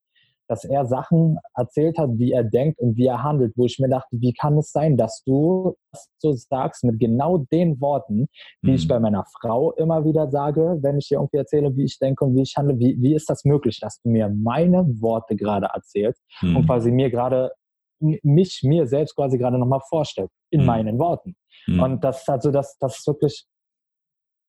dass 0.52 0.64
er 0.64 0.84
Sachen 0.84 1.38
erzählt 1.54 1.96
hat, 1.96 2.10
wie 2.18 2.30
er 2.30 2.44
denkt 2.44 2.78
und 2.78 2.94
wie 2.98 3.06
er 3.06 3.22
handelt, 3.22 3.54
wo 3.56 3.64
ich 3.64 3.78
mir 3.78 3.88
dachte, 3.88 4.14
wie 4.20 4.34
kann 4.34 4.58
es 4.58 4.70
sein, 4.70 4.98
dass 4.98 5.22
du 5.24 5.74
das 5.90 6.10
so 6.18 6.32
sagst 6.32 6.84
mit 6.84 7.00
genau 7.00 7.38
den 7.50 7.80
Worten, 7.80 8.26
die 8.60 8.68
mhm. 8.68 8.74
ich 8.74 8.86
bei 8.86 9.00
meiner 9.00 9.24
Frau 9.40 9.72
immer 9.72 10.04
wieder 10.04 10.30
sage, 10.30 10.78
wenn 10.82 10.98
ich 10.98 11.08
dir 11.08 11.16
irgendwie 11.16 11.38
erzähle, 11.38 11.74
wie 11.74 11.84
ich 11.84 11.98
denke 11.98 12.26
und 12.26 12.36
wie 12.36 12.42
ich 12.42 12.54
handle. 12.54 12.78
Wie, 12.78 12.98
wie 13.00 13.14
ist 13.14 13.30
das 13.30 13.46
möglich, 13.46 13.80
dass 13.80 13.98
du 14.02 14.10
mir 14.10 14.28
meine 14.28 14.84
Worte 15.00 15.36
gerade 15.36 15.68
erzählst 15.72 16.22
mhm. 16.42 16.56
und 16.56 16.66
quasi 16.66 16.90
mir 16.90 17.10
gerade 17.10 17.52
mich 17.98 18.60
mir 18.62 18.86
selbst 18.86 19.14
quasi 19.14 19.38
gerade 19.38 19.58
nochmal 19.58 19.80
vorstellt 19.88 20.30
in 20.50 20.60
mhm. 20.60 20.66
meinen 20.66 20.98
Worten. 20.98 21.34
Mhm. 21.66 21.82
Und 21.82 22.04
das 22.04 22.28
also 22.28 22.50
das 22.50 22.76
das 22.78 22.98
ist 22.98 23.06
wirklich 23.06 23.46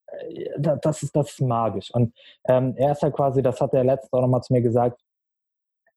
äh, 0.08 0.50
das 0.60 1.02
ist 1.02 1.16
das 1.16 1.32
ist 1.32 1.42
magisch 1.42 1.94
und 1.94 2.14
ähm, 2.50 2.74
er 2.76 2.92
ist 2.92 3.04
ja 3.04 3.10
quasi, 3.10 3.42
das 3.42 3.62
hat 3.62 3.74
er 3.74 3.86
letztes 3.86 4.12
auch 4.12 4.22
nochmal 4.22 4.42
zu 4.42 4.52
mir 4.52 4.62
gesagt, 4.62 5.00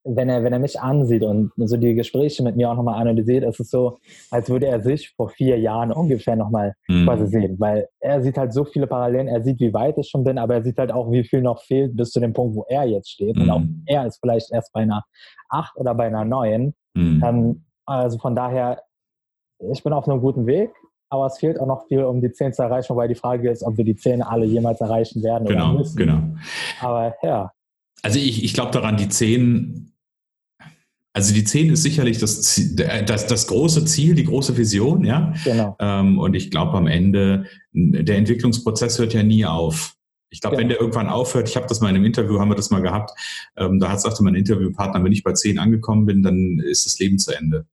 wenn 0.07 0.29
er, 0.29 0.45
wenn 0.45 0.53
er 0.53 0.59
mich 0.59 0.81
ansieht 0.81 1.23
und 1.23 1.53
so 1.57 1.77
die 1.77 1.95
Gespräche 1.95 2.43
mit 2.43 2.57
mir 2.57 2.71
auch 2.71 2.77
nochmal 2.77 3.01
analysiert, 3.01 3.45
ist 3.45 3.61
es 3.61 3.71
so, 3.71 3.99
als 4.31 4.49
würde 4.49 4.67
er 4.67 4.81
sich 4.81 5.11
vor 5.11 5.29
vier 5.31 5.59
Jahren 5.59 5.93
ungefähr 5.93 6.37
nochmal 6.37 6.75
mhm. 6.89 7.05
quasi 7.05 7.27
sehen. 7.27 7.57
Weil 7.59 7.89
er 8.01 8.23
sieht 8.23 8.39
halt 8.39 8.53
so 8.53 8.65
viele 8.65 8.87
Parallelen, 8.87 9.29
er 9.29 9.43
sieht, 9.43 9.61
wie 9.61 9.75
weit 9.75 9.99
ich 9.99 10.09
schon 10.09 10.25
bin, 10.25 10.39
aber 10.39 10.55
er 10.55 10.63
sieht 10.63 10.79
halt 10.79 10.93
auch, 10.93 11.11
wie 11.11 11.25
viel 11.25 11.43
noch 11.43 11.63
fehlt 11.63 11.97
bis 11.97 12.11
zu 12.11 12.21
dem 12.21 12.33
Punkt, 12.33 12.55
wo 12.55 12.65
er 12.69 12.85
jetzt 12.85 13.11
steht. 13.11 13.37
Mhm. 13.37 13.43
Und 13.43 13.51
auch 13.51 13.63
er 13.87 14.07
ist 14.07 14.19
vielleicht 14.21 14.53
erst 14.53 14.73
bei 14.73 14.81
einer 14.81 15.05
acht 15.49 15.77
oder 15.77 15.95
bei 15.95 16.07
einer 16.07 16.25
neun. 16.25 16.75
Mhm. 16.95 17.23
Ähm, 17.25 17.65
also 17.85 18.19
von 18.19 18.35
daher, 18.35 18.83
ich 19.73 19.83
bin 19.83 19.93
auf 19.93 20.09
einem 20.09 20.21
guten 20.21 20.47
Weg, 20.47 20.71
aber 21.09 21.27
es 21.27 21.39
fehlt 21.39 21.59
auch 21.61 21.67
noch 21.67 21.87
viel, 21.87 22.05
um 22.05 22.21
die 22.21 22.33
zehn 22.33 22.53
zu 22.53 22.63
erreichen, 22.63 22.91
wobei 22.91 23.09
die 23.09 23.15
Frage 23.15 23.51
ist, 23.51 23.63
ob 23.63 23.77
wir 23.77 23.85
die 23.85 23.97
zehn 23.97 24.23
alle 24.23 24.45
jemals 24.45 24.81
erreichen 24.81 25.23
werden 25.23 25.47
genau, 25.47 25.71
oder 25.71 25.79
müssen. 25.79 25.97
Genau. 25.97 26.21
Aber 26.81 27.15
ja. 27.23 27.53
Also 28.03 28.19
ich, 28.19 28.45
ich 28.45 28.55
glaube 28.55 28.73
daran, 28.73 28.97
die 28.97 29.09
zehn 29.09 29.93
also 31.17 31.33
die 31.33 31.45
10 31.45 31.71
ist 31.71 31.83
sicherlich 31.83 32.19
das, 32.19 32.61
das, 32.75 33.27
das 33.27 33.47
große 33.47 33.87
Ziel, 33.87 34.15
die 34.15 34.25
große 34.25 34.59
Vision, 34.59 35.03
ja. 35.03 35.33
Genau. 35.45 35.75
Ähm, 35.81 36.19
und 36.19 36.35
ich 36.35 36.51
glaube 36.51 36.77
am 36.77 36.87
Ende, 36.87 37.47
der 37.73 38.19
Entwicklungsprozess 38.19 38.99
hört 38.99 39.15
ja 39.15 39.23
nie 39.23 39.47
auf. 39.47 39.95
Ich 40.29 40.43
glaube, 40.43 40.57
genau. 40.57 40.65
wenn 40.65 40.69
der 40.69 40.79
irgendwann 40.79 41.09
aufhört, 41.09 41.49
ich 41.49 41.57
habe 41.57 41.67
das 41.67 41.81
mal 41.81 41.89
in 41.89 41.97
einem 41.97 42.05
Interview, 42.05 42.39
haben 42.39 42.51
wir 42.51 42.55
das 42.55 42.69
mal 42.69 42.83
gehabt, 42.83 43.13
ähm, 43.57 43.81
da 43.81 43.89
hat 43.89 44.03
sagte 44.03 44.23
mein 44.25 44.35
Interviewpartner, 44.35 45.03
wenn 45.03 45.13
ich 45.13 45.23
bei 45.23 45.33
10 45.33 45.59
angekommen 45.59 46.05
bin, 46.05 46.23
dann 46.23 46.59
ist 46.63 46.85
das 46.85 46.99
Leben 46.99 47.19
zu 47.19 47.35
Ende. 47.35 47.65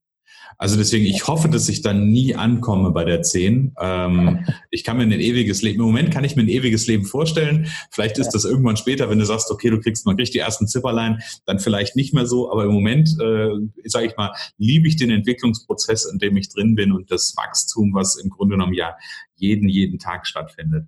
Also 0.58 0.76
deswegen, 0.76 1.04
ich 1.04 1.26
hoffe, 1.26 1.48
dass 1.48 1.68
ich 1.68 1.82
dann 1.82 2.10
nie 2.10 2.34
ankomme 2.34 2.90
bei 2.90 3.04
der 3.04 3.22
10. 3.22 3.74
Ähm, 3.80 4.46
ich 4.70 4.84
kann 4.84 4.96
mir 4.96 5.04
ein 5.04 5.12
ewiges 5.12 5.62
Leben, 5.62 5.80
im 5.80 5.86
Moment 5.86 6.10
kann 6.10 6.24
ich 6.24 6.36
mir 6.36 6.42
ein 6.42 6.48
ewiges 6.48 6.86
Leben 6.86 7.04
vorstellen. 7.04 7.68
Vielleicht 7.90 8.18
ist 8.18 8.30
das 8.30 8.44
irgendwann 8.44 8.76
später, 8.76 9.10
wenn 9.10 9.18
du 9.18 9.26
sagst, 9.26 9.50
okay, 9.50 9.70
du 9.70 9.80
kriegst, 9.80 10.06
man 10.06 10.16
kriegt 10.16 10.34
die 10.34 10.38
ersten 10.38 10.66
Zipperlein, 10.66 11.20
dann 11.46 11.58
vielleicht 11.58 11.96
nicht 11.96 12.14
mehr 12.14 12.26
so. 12.26 12.50
Aber 12.50 12.64
im 12.64 12.72
Moment, 12.72 13.10
äh, 13.20 13.50
sage 13.84 14.06
ich 14.06 14.16
mal, 14.16 14.32
liebe 14.58 14.88
ich 14.88 14.96
den 14.96 15.10
Entwicklungsprozess, 15.10 16.04
in 16.06 16.18
dem 16.18 16.36
ich 16.36 16.48
drin 16.48 16.74
bin 16.74 16.92
und 16.92 17.10
das 17.10 17.34
Wachstum, 17.36 17.94
was 17.94 18.16
im 18.16 18.30
Grunde 18.30 18.56
genommen 18.56 18.74
ja 18.74 18.96
jeden, 19.36 19.68
jeden 19.68 19.98
Tag 19.98 20.26
stattfindet. 20.26 20.86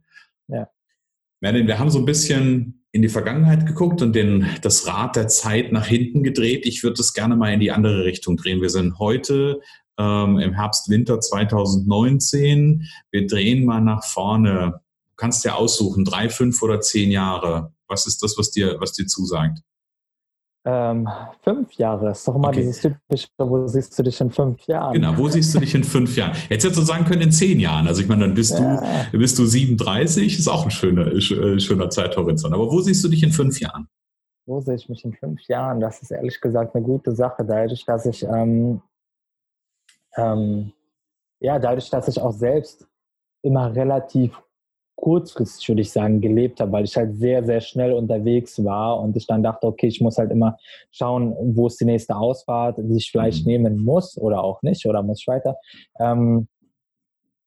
Ja. 0.48 0.68
Merlin, 1.40 1.66
wir 1.66 1.78
haben 1.78 1.90
so 1.90 1.98
ein 1.98 2.06
bisschen 2.06 2.85
in 2.96 3.02
die 3.02 3.10
Vergangenheit 3.10 3.66
geguckt 3.66 4.00
und 4.00 4.14
den, 4.14 4.46
das 4.62 4.86
Rad 4.86 5.16
der 5.16 5.28
Zeit 5.28 5.70
nach 5.70 5.86
hinten 5.86 6.22
gedreht. 6.22 6.64
Ich 6.64 6.82
würde 6.82 7.00
es 7.00 7.12
gerne 7.12 7.36
mal 7.36 7.52
in 7.52 7.60
die 7.60 7.70
andere 7.70 8.04
Richtung 8.06 8.38
drehen. 8.38 8.62
Wir 8.62 8.70
sind 8.70 8.98
heute 8.98 9.60
ähm, 9.98 10.38
im 10.38 10.54
Herbst, 10.54 10.88
Winter 10.88 11.20
2019. 11.20 12.88
Wir 13.10 13.26
drehen 13.26 13.66
mal 13.66 13.82
nach 13.82 14.02
vorne. 14.02 14.80
Du 15.10 15.16
kannst 15.16 15.44
dir 15.44 15.56
aussuchen, 15.56 16.06
drei, 16.06 16.30
fünf 16.30 16.62
oder 16.62 16.80
zehn 16.80 17.10
Jahre. 17.10 17.74
Was 17.86 18.06
ist 18.06 18.22
das, 18.22 18.38
was 18.38 18.50
dir, 18.50 18.76
was 18.80 18.92
dir 18.92 19.06
zusagt? 19.06 19.58
Ähm, 20.68 21.08
fünf 21.42 21.74
Jahre 21.74 22.10
ist 22.10 22.26
doch 22.26 22.36
mal 22.36 22.48
okay. 22.48 22.62
dieses 22.62 22.80
typische, 22.80 23.28
wo 23.38 23.68
siehst 23.68 23.96
du 23.96 24.02
dich 24.02 24.20
in 24.20 24.32
fünf 24.32 24.66
Jahren? 24.66 24.94
Genau, 24.94 25.16
wo 25.16 25.28
siehst 25.28 25.54
du 25.54 25.60
dich 25.60 25.76
in 25.76 25.84
fünf 25.84 26.16
Jahren? 26.16 26.32
Jetzt 26.50 26.64
hättest 26.64 26.80
du 26.80 26.82
sagen 26.82 27.04
können 27.04 27.22
in 27.22 27.30
zehn 27.30 27.60
Jahren. 27.60 27.86
Also 27.86 28.02
ich 28.02 28.08
meine, 28.08 28.22
dann 28.22 28.34
bist 28.34 28.58
ja. 28.58 29.06
du, 29.12 29.18
bist 29.18 29.38
du 29.38 29.46
37, 29.46 30.36
ist 30.36 30.48
auch 30.48 30.64
ein 30.64 30.72
schöner, 30.72 31.06
äh, 31.06 31.20
schöner 31.20 31.88
Zeithorizont. 31.88 32.52
Aber 32.52 32.68
wo 32.68 32.80
siehst 32.80 33.04
du 33.04 33.08
dich 33.08 33.22
in 33.22 33.30
fünf 33.30 33.60
Jahren? 33.60 33.86
Wo 34.44 34.60
sehe 34.60 34.74
ich 34.74 34.88
mich 34.88 35.04
in 35.04 35.12
fünf 35.12 35.40
Jahren? 35.46 35.78
Das 35.78 36.02
ist 36.02 36.10
ehrlich 36.10 36.40
gesagt 36.40 36.74
eine 36.74 36.84
gute 36.84 37.14
Sache, 37.14 37.44
dadurch, 37.44 37.84
dass 37.84 38.04
ich 38.04 38.24
ähm, 38.24 38.82
ähm, 40.16 40.72
ja, 41.38 41.60
dadurch, 41.60 41.90
dass 41.90 42.08
ich 42.08 42.20
auch 42.20 42.32
selbst 42.32 42.88
immer 43.42 43.72
relativ 43.74 44.36
kurzfristig, 44.96 45.68
würde 45.68 45.82
ich 45.82 45.92
sagen, 45.92 46.20
gelebt 46.20 46.60
habe, 46.60 46.72
weil 46.72 46.84
ich 46.84 46.96
halt 46.96 47.16
sehr, 47.16 47.44
sehr 47.44 47.60
schnell 47.60 47.92
unterwegs 47.92 48.64
war 48.64 48.98
und 48.98 49.16
ich 49.16 49.26
dann 49.26 49.42
dachte, 49.42 49.66
okay, 49.66 49.86
ich 49.86 50.00
muss 50.00 50.18
halt 50.18 50.30
immer 50.30 50.56
schauen, 50.90 51.36
wo 51.38 51.66
ist 51.66 51.80
die 51.80 51.84
nächste 51.84 52.16
Ausfahrt, 52.16 52.78
die 52.78 52.96
ich 52.96 53.10
vielleicht 53.10 53.44
mhm. 53.44 53.52
nehmen 53.52 53.84
muss 53.84 54.18
oder 54.18 54.42
auch 54.42 54.62
nicht 54.62 54.86
oder 54.86 55.02
muss 55.02 55.20
ich 55.20 55.28
weiter. 55.28 55.56
Ähm, 56.00 56.48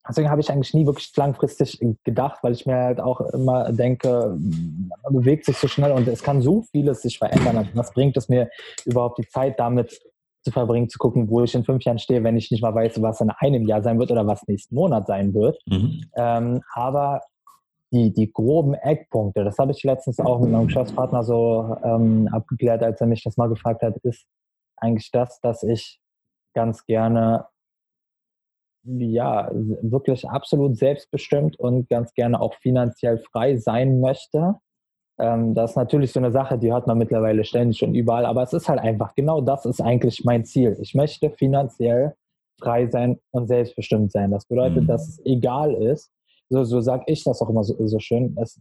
deswegen 0.08 0.30
habe 0.30 0.42
ich 0.42 0.52
eigentlich 0.52 0.74
nie 0.74 0.86
wirklich 0.86 1.12
langfristig 1.16 1.80
gedacht, 2.04 2.40
weil 2.44 2.54
ich 2.54 2.66
mir 2.66 2.76
halt 2.76 3.00
auch 3.00 3.20
immer 3.22 3.72
denke, 3.72 4.38
man 4.38 5.14
bewegt 5.14 5.46
sich 5.46 5.58
so 5.58 5.68
schnell 5.68 5.92
und 5.92 6.08
es 6.08 6.24
kann 6.24 6.42
so 6.42 6.64
vieles 6.72 7.02
sich 7.02 7.18
verändern. 7.18 7.58
Also 7.58 7.72
was 7.74 7.92
bringt 7.94 8.16
es 8.16 8.30
mir 8.30 8.50
überhaupt 8.86 9.18
die 9.18 9.28
Zeit 9.28 9.60
damit 9.60 10.00
zu 10.44 10.52
verbringen, 10.52 10.90
zu 10.90 10.98
gucken, 10.98 11.30
wo 11.30 11.44
ich 11.44 11.54
in 11.54 11.66
fünf 11.66 11.84
Jahren 11.84 12.00
stehe, 12.00 12.24
wenn 12.24 12.38
ich 12.38 12.50
nicht 12.50 12.62
mal 12.62 12.74
weiß, 12.74 13.02
was 13.02 13.22
in 13.22 13.30
einem 13.30 13.68
Jahr 13.68 13.82
sein 13.82 14.00
wird 14.00 14.12
oder 14.12 14.26
was 14.26 14.48
nächsten 14.48 14.76
Monat 14.76 15.08
sein 15.08 15.34
wird. 15.34 15.60
Mhm. 15.66 16.06
Ähm, 16.16 16.62
aber 16.74 17.22
die, 17.92 18.14
die 18.14 18.32
groben 18.32 18.74
Eckpunkte, 18.76 19.44
das 19.44 19.58
habe 19.58 19.72
ich 19.72 19.84
letztens 19.84 20.20
auch 20.20 20.40
mit 20.40 20.52
meinem 20.52 20.68
Geschäftspartner 20.68 21.24
so 21.24 21.78
ähm, 21.84 22.30
abgeklärt, 22.32 22.84
als 22.84 23.02
er 23.02 23.08
mich 23.08 23.24
das 23.24 23.38
mal 23.38 23.50
gefragt 23.50 23.82
hat, 23.82 23.98
ist 24.04 24.26
eigentlich 24.78 25.12
das, 25.12 25.40
dass 25.42 25.64
ich 25.64 26.00
ganz 26.54 26.86
gerne 26.86 27.48
ja, 28.84 29.50
wirklich 29.54 30.30
absolut 30.30 30.78
selbstbestimmt 30.78 31.60
und 31.60 31.90
ganz 31.90 32.14
gerne 32.14 32.40
auch 32.40 32.56
finanziell 32.56 33.18
frei 33.18 33.58
sein 33.58 34.00
möchte. 34.00 34.56
Ähm, 35.20 35.54
das 35.54 35.72
ist 35.72 35.76
natürlich 35.78 36.12
so 36.14 36.20
eine 36.20 36.32
Sache, 36.32 36.58
die 36.58 36.72
hört 36.72 36.88
man 36.88 36.98
mittlerweile 36.98 37.44
ständig 37.44 37.84
und 37.84 37.94
überall, 37.94 38.26
aber 38.26 38.44
es 38.44 38.54
ist 38.54 38.70
halt 38.70 38.80
einfach, 38.80 39.16
genau 39.16 39.42
das 39.42 39.66
ist 39.66 39.82
eigentlich 39.82 40.24
mein 40.24 40.46
Ziel. 40.46 40.78
Ich 40.80 40.96
möchte 40.96 41.30
finanziell 41.32 42.16
frei 42.60 42.88
sein 42.88 43.20
und 43.32 43.48
selbstbestimmt 43.48 44.12
sein. 44.12 44.32
Das 44.32 44.46
bedeutet, 44.46 44.84
mhm. 44.84 44.88
dass 44.88 45.08
es 45.08 45.26
egal 45.26 45.74
ist, 45.74 46.12
so, 46.50 46.64
so 46.64 46.82
sage 46.82 47.04
ich 47.08 47.24
das 47.24 47.42
auch 47.42 47.50
immer 47.50 47.64
so, 47.64 47.76
so 47.88 48.00
schön, 48.00 48.36
es, 48.42 48.60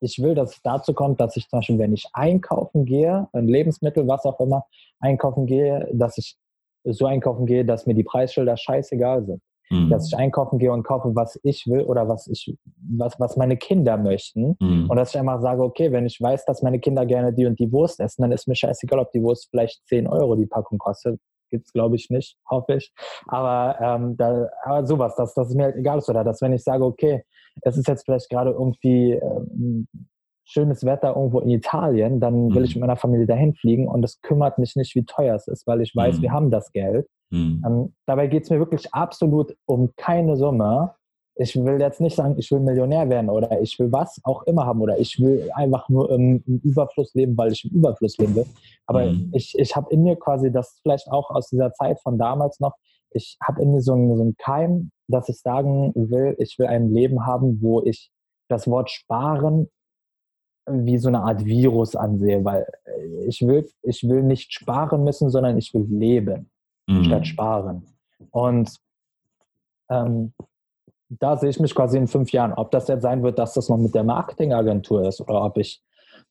ich 0.00 0.20
will, 0.22 0.34
dass 0.34 0.56
es 0.56 0.62
dazu 0.62 0.92
kommt, 0.92 1.20
dass 1.20 1.36
ich 1.36 1.48
zum 1.48 1.60
Beispiel, 1.60 1.78
wenn 1.78 1.94
ich 1.94 2.06
einkaufen 2.12 2.84
gehe, 2.84 3.28
ein 3.32 3.48
Lebensmittel, 3.48 4.06
was 4.06 4.24
auch 4.24 4.38
immer, 4.40 4.66
einkaufen 5.00 5.46
gehe, 5.46 5.88
dass 5.92 6.18
ich 6.18 6.36
so 6.84 7.06
einkaufen 7.06 7.46
gehe, 7.46 7.64
dass 7.64 7.86
mir 7.86 7.94
die 7.94 8.04
Preisschilder 8.04 8.56
scheißegal 8.56 9.24
sind. 9.24 9.42
Mhm. 9.70 9.88
Dass 9.88 10.08
ich 10.08 10.16
einkaufen 10.16 10.58
gehe 10.58 10.72
und 10.72 10.82
kaufe, 10.82 11.14
was 11.14 11.40
ich 11.42 11.66
will 11.66 11.82
oder 11.82 12.06
was 12.06 12.26
ich, 12.26 12.54
was, 12.98 13.18
was 13.18 13.36
meine 13.36 13.56
Kinder 13.56 13.96
möchten. 13.96 14.56
Mhm. 14.60 14.90
Und 14.90 14.96
dass 14.96 15.14
ich 15.14 15.18
einfach 15.18 15.40
sage, 15.40 15.62
okay, 15.62 15.90
wenn 15.90 16.04
ich 16.04 16.20
weiß, 16.20 16.44
dass 16.44 16.62
meine 16.62 16.80
Kinder 16.80 17.06
gerne 17.06 17.32
die 17.32 17.46
und 17.46 17.58
die 17.58 17.72
Wurst 17.72 18.00
essen, 18.00 18.22
dann 18.22 18.32
ist 18.32 18.46
mir 18.46 18.56
scheißegal, 18.56 18.98
ob 18.98 19.10
die 19.12 19.22
Wurst 19.22 19.48
vielleicht 19.50 19.86
10 19.86 20.06
Euro 20.06 20.36
die 20.36 20.46
Packung 20.46 20.76
kostet. 20.76 21.18
Gibt 21.54 21.66
es, 21.66 21.72
glaube 21.72 21.94
ich, 21.94 22.10
nicht, 22.10 22.36
hoffe 22.50 22.74
ich. 22.74 22.92
Aber, 23.28 23.78
ähm, 23.80 24.16
da, 24.16 24.48
aber 24.64 24.86
sowas, 24.86 25.14
dass 25.14 25.34
das 25.34 25.54
mir 25.54 25.64
halt 25.64 25.76
egal 25.76 25.98
ist. 25.98 26.08
Oder 26.08 26.24
dass, 26.24 26.42
wenn 26.42 26.52
ich 26.52 26.64
sage, 26.64 26.84
okay, 26.84 27.24
es 27.62 27.76
ist 27.76 27.86
jetzt 27.86 28.04
vielleicht 28.04 28.28
gerade 28.28 28.50
irgendwie 28.50 29.12
ähm, 29.12 29.86
schönes 30.44 30.84
Wetter 30.84 31.16
irgendwo 31.16 31.40
in 31.40 31.50
Italien, 31.50 32.20
dann 32.20 32.50
will 32.50 32.60
mhm. 32.60 32.64
ich 32.64 32.74
mit 32.74 32.80
meiner 32.80 32.96
Familie 32.96 33.26
dahin 33.26 33.54
fliegen 33.54 33.88
und 33.88 34.04
es 34.04 34.20
kümmert 34.20 34.58
mich 34.58 34.76
nicht, 34.76 34.94
wie 34.94 35.04
teuer 35.04 35.34
es 35.36 35.46
ist, 35.48 35.66
weil 35.66 35.80
ich 35.80 35.94
weiß, 35.94 36.18
mhm. 36.18 36.22
wir 36.22 36.32
haben 36.32 36.50
das 36.50 36.72
Geld. 36.72 37.06
Mhm. 37.30 37.62
Ähm, 37.66 37.94
dabei 38.06 38.26
geht 38.26 38.44
es 38.44 38.50
mir 38.50 38.58
wirklich 38.58 38.92
absolut 38.92 39.56
um 39.66 39.92
keine 39.96 40.36
Summe. 40.36 40.94
Ich 41.36 41.56
will 41.56 41.80
jetzt 41.80 42.00
nicht 42.00 42.14
sagen, 42.14 42.36
ich 42.38 42.50
will 42.50 42.60
Millionär 42.60 43.08
werden 43.08 43.28
oder 43.28 43.60
ich 43.60 43.78
will 43.78 43.90
was 43.90 44.20
auch 44.22 44.44
immer 44.44 44.66
haben 44.66 44.80
oder 44.80 44.98
ich 44.98 45.18
will 45.18 45.50
einfach 45.54 45.88
nur 45.88 46.10
im, 46.10 46.42
Überfluss 46.62 47.12
leben, 47.14 47.36
weil 47.36 47.52
ich 47.52 47.64
im 47.64 47.78
Überfluss 47.78 48.16
leben 48.18 48.36
will. 48.36 48.46
Aber 48.86 49.06
mhm. 49.06 49.30
ich, 49.32 49.58
ich 49.58 49.74
habe 49.74 49.92
in 49.92 50.04
mir 50.04 50.16
quasi 50.16 50.52
das 50.52 50.78
vielleicht 50.82 51.10
auch 51.10 51.30
aus 51.30 51.48
dieser 51.48 51.72
Zeit 51.72 52.00
von 52.00 52.18
damals 52.18 52.60
noch, 52.60 52.74
ich 53.10 53.36
habe 53.42 53.62
in 53.62 53.72
mir 53.72 53.80
so 53.80 53.94
einen, 53.94 54.16
so 54.16 54.22
einen 54.22 54.36
Keim, 54.36 54.90
dass 55.08 55.28
ich 55.28 55.40
sagen 55.40 55.92
will, 55.94 56.36
ich 56.38 56.58
will 56.58 56.66
ein 56.66 56.92
Leben 56.92 57.26
haben, 57.26 57.60
wo 57.60 57.82
ich 57.82 58.10
das 58.48 58.68
Wort 58.68 58.90
sparen 58.90 59.68
wie 60.66 60.98
so 60.98 61.08
eine 61.08 61.20
Art 61.20 61.44
Virus 61.44 61.94
ansehe, 61.94 62.44
weil 62.44 62.66
äh, 62.84 63.26
ich 63.26 63.42
will, 63.42 63.68
ich 63.82 64.02
will 64.08 64.22
nicht 64.22 64.52
sparen 64.52 65.04
müssen, 65.04 65.30
sondern 65.30 65.58
ich 65.58 65.74
will 65.74 65.86
leben 65.88 66.50
mhm. 66.86 67.04
statt 67.04 67.26
sparen. 67.26 67.86
Und 68.30 68.74
ähm, 69.90 70.32
da 71.08 71.36
sehe 71.36 71.50
ich 71.50 71.60
mich 71.60 71.74
quasi 71.74 71.98
in 71.98 72.08
fünf 72.08 72.32
Jahren. 72.32 72.52
Ob 72.52 72.70
das 72.70 72.88
jetzt 72.88 73.02
sein 73.02 73.22
wird, 73.22 73.38
dass 73.38 73.54
das 73.54 73.68
noch 73.68 73.76
mit 73.76 73.94
der 73.94 74.04
Marketingagentur 74.04 75.06
ist 75.06 75.20
oder 75.20 75.42
ob 75.44 75.56
ich 75.58 75.82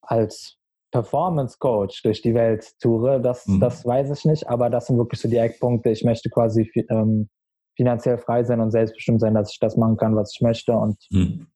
als 0.01 0.57
Performance 0.91 1.57
Coach 1.59 2.03
durch 2.03 2.21
die 2.21 2.33
Welt 2.33 2.71
toure, 2.79 3.19
das, 3.19 3.47
mhm. 3.47 3.59
das 3.59 3.86
weiß 3.86 4.12
ich 4.12 4.25
nicht, 4.25 4.47
aber 4.47 4.69
das 4.69 4.88
sind 4.88 4.97
wirklich 4.97 5.19
so 5.19 5.27
die 5.27 5.38
Eckpunkte. 5.38 5.89
Ich 5.89 6.03
möchte 6.03 6.29
quasi 6.29 6.69
ähm, 6.89 7.29
finanziell 7.75 8.17
frei 8.17 8.43
sein 8.43 8.62
und 8.62 8.71
selbstbestimmt 8.71 9.19
sein, 9.19 9.33
dass 9.33 9.51
ich 9.51 9.59
das 9.59 9.75
machen 9.75 9.97
kann, 9.97 10.15
was 10.15 10.33
ich 10.36 10.41
möchte. 10.41 10.73
Und 10.73 10.97
mhm. 11.09 11.47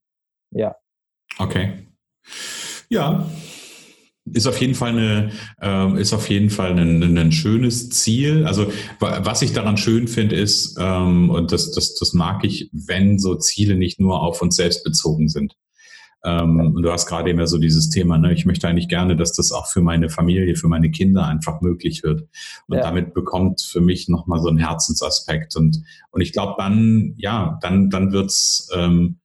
ja. 0.52 0.76
Okay. 1.38 1.88
Ja, 2.90 3.26
ist 4.34 4.48
auf 4.48 4.60
jeden 4.60 4.76
Fall 4.76 4.92
eine, 4.92 5.32
äh, 5.62 6.02
ist 6.02 6.14
auf 6.14 6.30
jeden 6.30 6.50
Fall 6.50 6.78
ein, 6.78 7.18
ein, 7.18 7.32
schönes 7.32 7.90
Ziel. 7.90 8.46
Also 8.46 8.72
was 9.00 9.42
ich 9.42 9.54
daran 9.54 9.78
schön 9.78 10.08
finde, 10.08 10.36
ist, 10.36 10.78
ähm, 10.80 11.30
und 11.30 11.52
das, 11.52 11.72
das, 11.72 11.96
das 11.96 12.14
mag 12.14 12.44
ich, 12.44 12.70
wenn 12.72 13.20
so 13.20 13.36
Ziele 13.36 13.76
nicht 13.76 14.00
nur 14.00 14.22
auf 14.22 14.42
uns 14.42 14.56
selbst 14.56 14.84
bezogen 14.84 15.30
sind. 15.30 15.56
Ähm, 16.24 16.74
und 16.76 16.82
du 16.82 16.92
hast 16.92 17.06
gerade 17.06 17.30
immer 17.30 17.48
so 17.48 17.58
dieses 17.58 17.90
Thema, 17.90 18.18
ne? 18.18 18.34
ich 18.34 18.46
möchte 18.46 18.68
eigentlich 18.68 18.90
gerne, 18.90 19.16
dass 19.16 19.34
das 19.34 19.52
auch 19.52 19.68
für 19.68 19.82
meine 19.82 20.10
Familie, 20.10 20.56
für 20.56 20.68
meine 20.68 20.90
Kinder 20.90 21.26
einfach 21.26 21.62
möglich 21.62 22.04
wird. 22.04 22.28
Und 22.68 22.78
ja. 22.78 22.82
damit 22.82 23.14
bekommt 23.14 23.62
für 23.62 23.82
mich 23.82 24.10
nochmal 24.10 24.42
so 24.42 24.50
einen 24.50 24.58
Herzensaspekt. 24.58 25.56
Und, 25.56 25.84
und 26.12 26.22
ich 26.22 26.34
glaube, 26.34 26.56
dann, 26.58 27.14
ja, 27.18 27.60
dann, 27.62 27.90
dann 27.90 28.12
wird's 28.12 28.70
ähm, 28.76 29.20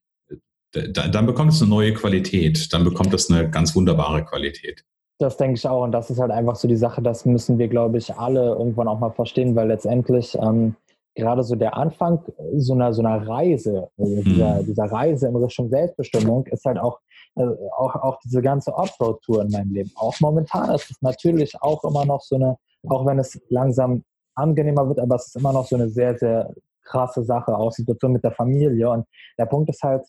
dann 0.72 1.26
bekommt 1.26 1.52
es 1.52 1.61
eine 1.61 1.70
neue 1.70 1.92
Qualität, 1.94 2.72
dann 2.72 2.85
bekommt 2.85 3.12
es 3.14 3.30
eine 3.30 3.50
ganz 3.50 3.74
wunderbare 3.74 4.24
Qualität. 4.24 4.85
Das 5.18 5.37
denke 5.37 5.54
ich 5.54 5.68
auch 5.68 5.85
und 5.85 5.92
das 5.92 6.11
ist 6.11 6.18
halt 6.18 6.30
einfach 6.30 6.56
so 6.56 6.66
die 6.66 6.76
Sache, 6.76 7.02
das 7.02 7.24
müssen 7.24 7.58
wir, 7.58 7.68
glaube 7.68 7.98
ich, 7.98 8.14
alle 8.14 8.46
irgendwann 8.46 8.88
auch 8.88 8.98
mal 8.98 9.12
verstehen, 9.12 9.54
weil 9.54 9.68
letztendlich 9.68 10.37
ähm, 10.40 10.74
gerade 11.14 11.42
so 11.44 11.54
der 11.54 11.76
Anfang 11.76 12.24
so 12.56 12.74
einer, 12.74 12.92
so 12.92 13.02
einer 13.02 13.26
Reise, 13.26 13.88
also 13.98 14.22
dieser, 14.22 14.62
dieser 14.62 14.85
Reise 14.85 15.28
in 15.28 15.37
Richtung 15.37 15.68
Selbstbestimmung 15.68 16.46
ist 16.46 16.64
halt 16.64 16.78
auch, 16.78 16.98
äh, 17.37 17.44
auch, 17.76 17.94
auch 17.96 18.18
diese 18.24 18.42
ganze 18.42 18.72
Offroad-Tour 18.74 19.42
in 19.42 19.50
meinem 19.50 19.72
Leben. 19.72 19.92
Auch 19.94 20.18
momentan 20.20 20.74
ist 20.74 20.90
es 20.90 21.02
natürlich 21.02 21.54
auch 21.61 21.85
immer 21.85 22.04
noch 22.04 22.22
so 22.22 22.37
eine, 22.37 22.56
auch 22.88 23.06
wenn 23.06 23.18
es 23.18 23.40
langsam 23.48 24.02
angenehmer 24.35 24.88
wird, 24.88 24.98
aber 24.98 25.16
es 25.16 25.26
ist 25.26 25.37
immer 25.37 25.52
noch 25.52 25.66
so 25.66 25.76
eine 25.76 25.88
sehr, 25.88 26.16
sehr 26.18 26.52
krasse 26.85 27.22
Sache, 27.22 27.56
auch 27.56 27.70
Situation 27.70 28.12
mit 28.12 28.24
der 28.24 28.32
Familie. 28.32 28.90
Und 28.90 29.04
der 29.38 29.46
Punkt 29.46 29.70
ist 29.70 29.82
halt, 29.82 30.02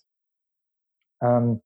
ähm, 1.24 1.62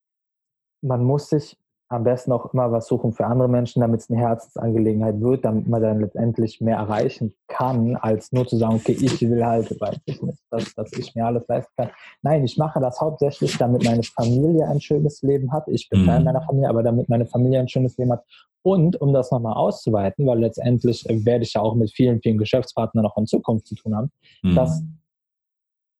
man 0.81 1.03
muss 1.03 1.29
sich 1.29 1.57
am 1.89 2.03
besten 2.03 2.33
auch 2.33 2.53
immer 2.53 2.71
was 2.71 2.87
suchen 2.87 3.13
für 3.13 3.25
andere 3.25 3.47
Menschen, 3.47 3.79
damit 3.79 4.01
es 4.01 4.09
eine 4.09 4.19
Herzensangelegenheit 4.19 5.21
wird, 5.21 5.45
damit 5.45 5.67
man 5.67 5.81
dann 5.81 6.01
letztendlich 6.01 6.59
mehr 6.59 6.77
erreichen 6.77 7.33
kann, 7.47 7.95
als 7.95 8.31
nur 8.33 8.45
zu 8.45 8.57
sagen, 8.57 8.75
okay, 8.75 8.97
ich 8.99 9.21
will 9.21 9.45
halt, 9.45 9.69
weiß 9.79 9.97
ich 10.05 10.21
nicht, 10.21 10.39
dass, 10.51 10.73
dass 10.73 10.91
ich 10.93 11.15
mir 11.15 11.25
alles 11.25 11.47
leisten 11.47 11.71
kann. 11.77 11.89
Nein, 12.21 12.43
ich 12.43 12.57
mache 12.57 12.81
das 12.81 12.99
hauptsächlich, 12.99 13.57
damit 13.57 13.85
meine 13.85 14.03
Familie 14.03 14.67
ein 14.67 14.81
schönes 14.81 15.21
Leben 15.21 15.53
hat. 15.53 15.67
Ich 15.69 15.87
bezahle 15.89 16.19
mhm. 16.19 16.25
meiner 16.25 16.41
Familie, 16.41 16.69
aber 16.69 16.83
damit 16.83 17.07
meine 17.07 17.25
Familie 17.25 17.61
ein 17.61 17.69
schönes 17.69 17.97
Leben 17.97 18.11
hat. 18.11 18.25
Und 18.63 18.99
um 18.99 19.13
das 19.13 19.31
nochmal 19.31 19.53
auszuweiten, 19.53 20.27
weil 20.27 20.39
letztendlich 20.39 21.05
werde 21.07 21.45
ich 21.45 21.53
ja 21.53 21.61
auch 21.61 21.75
mit 21.75 21.91
vielen, 21.91 22.21
vielen 22.21 22.37
Geschäftspartnern 22.37 23.03
noch 23.03 23.15
in 23.15 23.27
Zukunft 23.27 23.65
zu 23.65 23.75
tun 23.75 23.95
haben, 23.95 24.11
mhm. 24.43 24.55
dass 24.55 24.83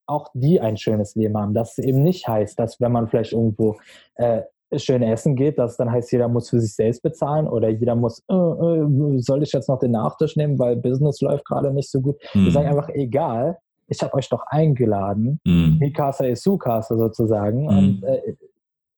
auch 0.08 0.30
die 0.34 0.60
ein 0.60 0.78
schönes 0.78 1.15
Leben 1.15 1.38
haben. 1.38 1.54
Das 1.54 1.78
eben 1.78 2.02
nicht 2.02 2.28
heißt, 2.28 2.58
dass 2.58 2.80
wenn 2.80 2.91
man 2.91 3.08
vielleicht 3.08 3.34
irgendwo 3.34 3.78
äh, 4.15 4.41
schön 4.76 5.02
essen 5.02 5.36
geht, 5.36 5.58
dass 5.58 5.78
dann 5.78 5.91
heißt, 5.91 6.12
jeder 6.12 6.28
muss 6.28 6.50
für 6.50 6.60
sich 6.60 6.74
selbst 6.74 7.02
bezahlen 7.02 7.48
oder 7.48 7.70
jeder 7.70 7.96
muss, 7.96 8.24
äh, 8.30 8.34
äh, 8.34 9.20
soll 9.20 9.43
ich 9.43 9.52
jetzt 9.54 9.70
noch 9.70 9.80
den 9.80 9.91
Nachtisch 9.91 10.36
nehmen, 10.36 10.60
weil 10.60 10.76
Business 10.76 11.22
läuft 11.22 11.46
gerade 11.46 11.74
nicht 11.74 11.89
so 11.89 12.02
gut. 12.02 12.17
Mhm. 12.34 12.46
Wir 12.46 12.52
sagen 12.52 12.67
einfach, 12.67 12.89
egal, 12.89 13.58
ich 13.88 14.02
habe 14.02 14.13
euch 14.15 14.28
doch 14.28 14.46
eingeladen, 14.48 15.39
mhm. 15.46 15.78
mi 15.80 15.93
casa 15.93 16.26
es 16.26 16.41
su 16.41 16.58
casa 16.58 16.98
sozusagen 16.98 17.63
mhm. 17.63 17.67
und 17.67 18.04
äh, 18.04 18.36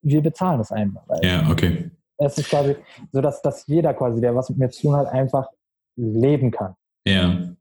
wir 0.02 0.22
bezahlen 0.22 0.62
es 0.62 0.72
einfach. 0.72 1.04
Ja, 1.22 1.50
okay. 1.52 1.92
Es 2.18 2.38
ist 2.38 2.50
quasi 2.50 2.76
so, 3.12 3.22
dass, 3.22 3.42
dass 3.42 3.66
jeder 3.68 3.94
quasi, 3.94 4.20
der 4.20 4.36
was 4.36 4.50
mit 4.50 4.58
mir 4.58 4.70
zu 4.70 4.82
tun 4.82 4.96
hat, 4.96 5.08
einfach 5.08 5.48
leben 5.96 6.52
kann. 6.52 6.74
Ja. 7.06 7.54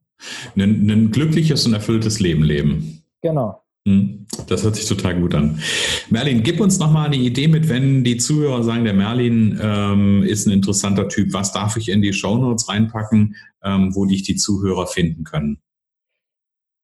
Ein, 0.57 0.91
ein 0.91 1.11
glückliches 1.13 1.67
und 1.67 1.75
erfülltes 1.75 2.19
Leben 2.19 2.43
leben. 2.43 2.98
Genau. 3.29 3.63
Hm, 3.87 4.27
das 4.47 4.65
hört 4.65 4.77
sich 4.77 4.87
total 4.87 5.21
gut 5.21 5.35
an. 5.35 5.61
Merlin, 6.09 6.43
gib 6.43 6.61
uns 6.61 6.79
nochmal 6.79 7.07
eine 7.07 7.17
Idee 7.17 7.47
mit, 7.47 7.69
wenn 7.69 8.03
die 8.03 8.17
Zuhörer 8.17 8.63
sagen, 8.63 8.85
der 8.85 8.95
Merlin 8.95 9.59
ähm, 9.63 10.23
ist 10.23 10.47
ein 10.47 10.53
interessanter 10.53 11.09
Typ. 11.09 11.35
Was 11.35 11.53
darf 11.53 11.77
ich 11.77 11.91
in 11.91 12.01
die 12.01 12.15
Shownotes 12.15 12.69
reinpacken, 12.69 13.37
ähm, 13.63 13.95
wo 13.95 14.07
dich 14.07 14.23
die 14.23 14.37
Zuhörer 14.37 14.87
finden 14.87 15.25
können? 15.25 15.61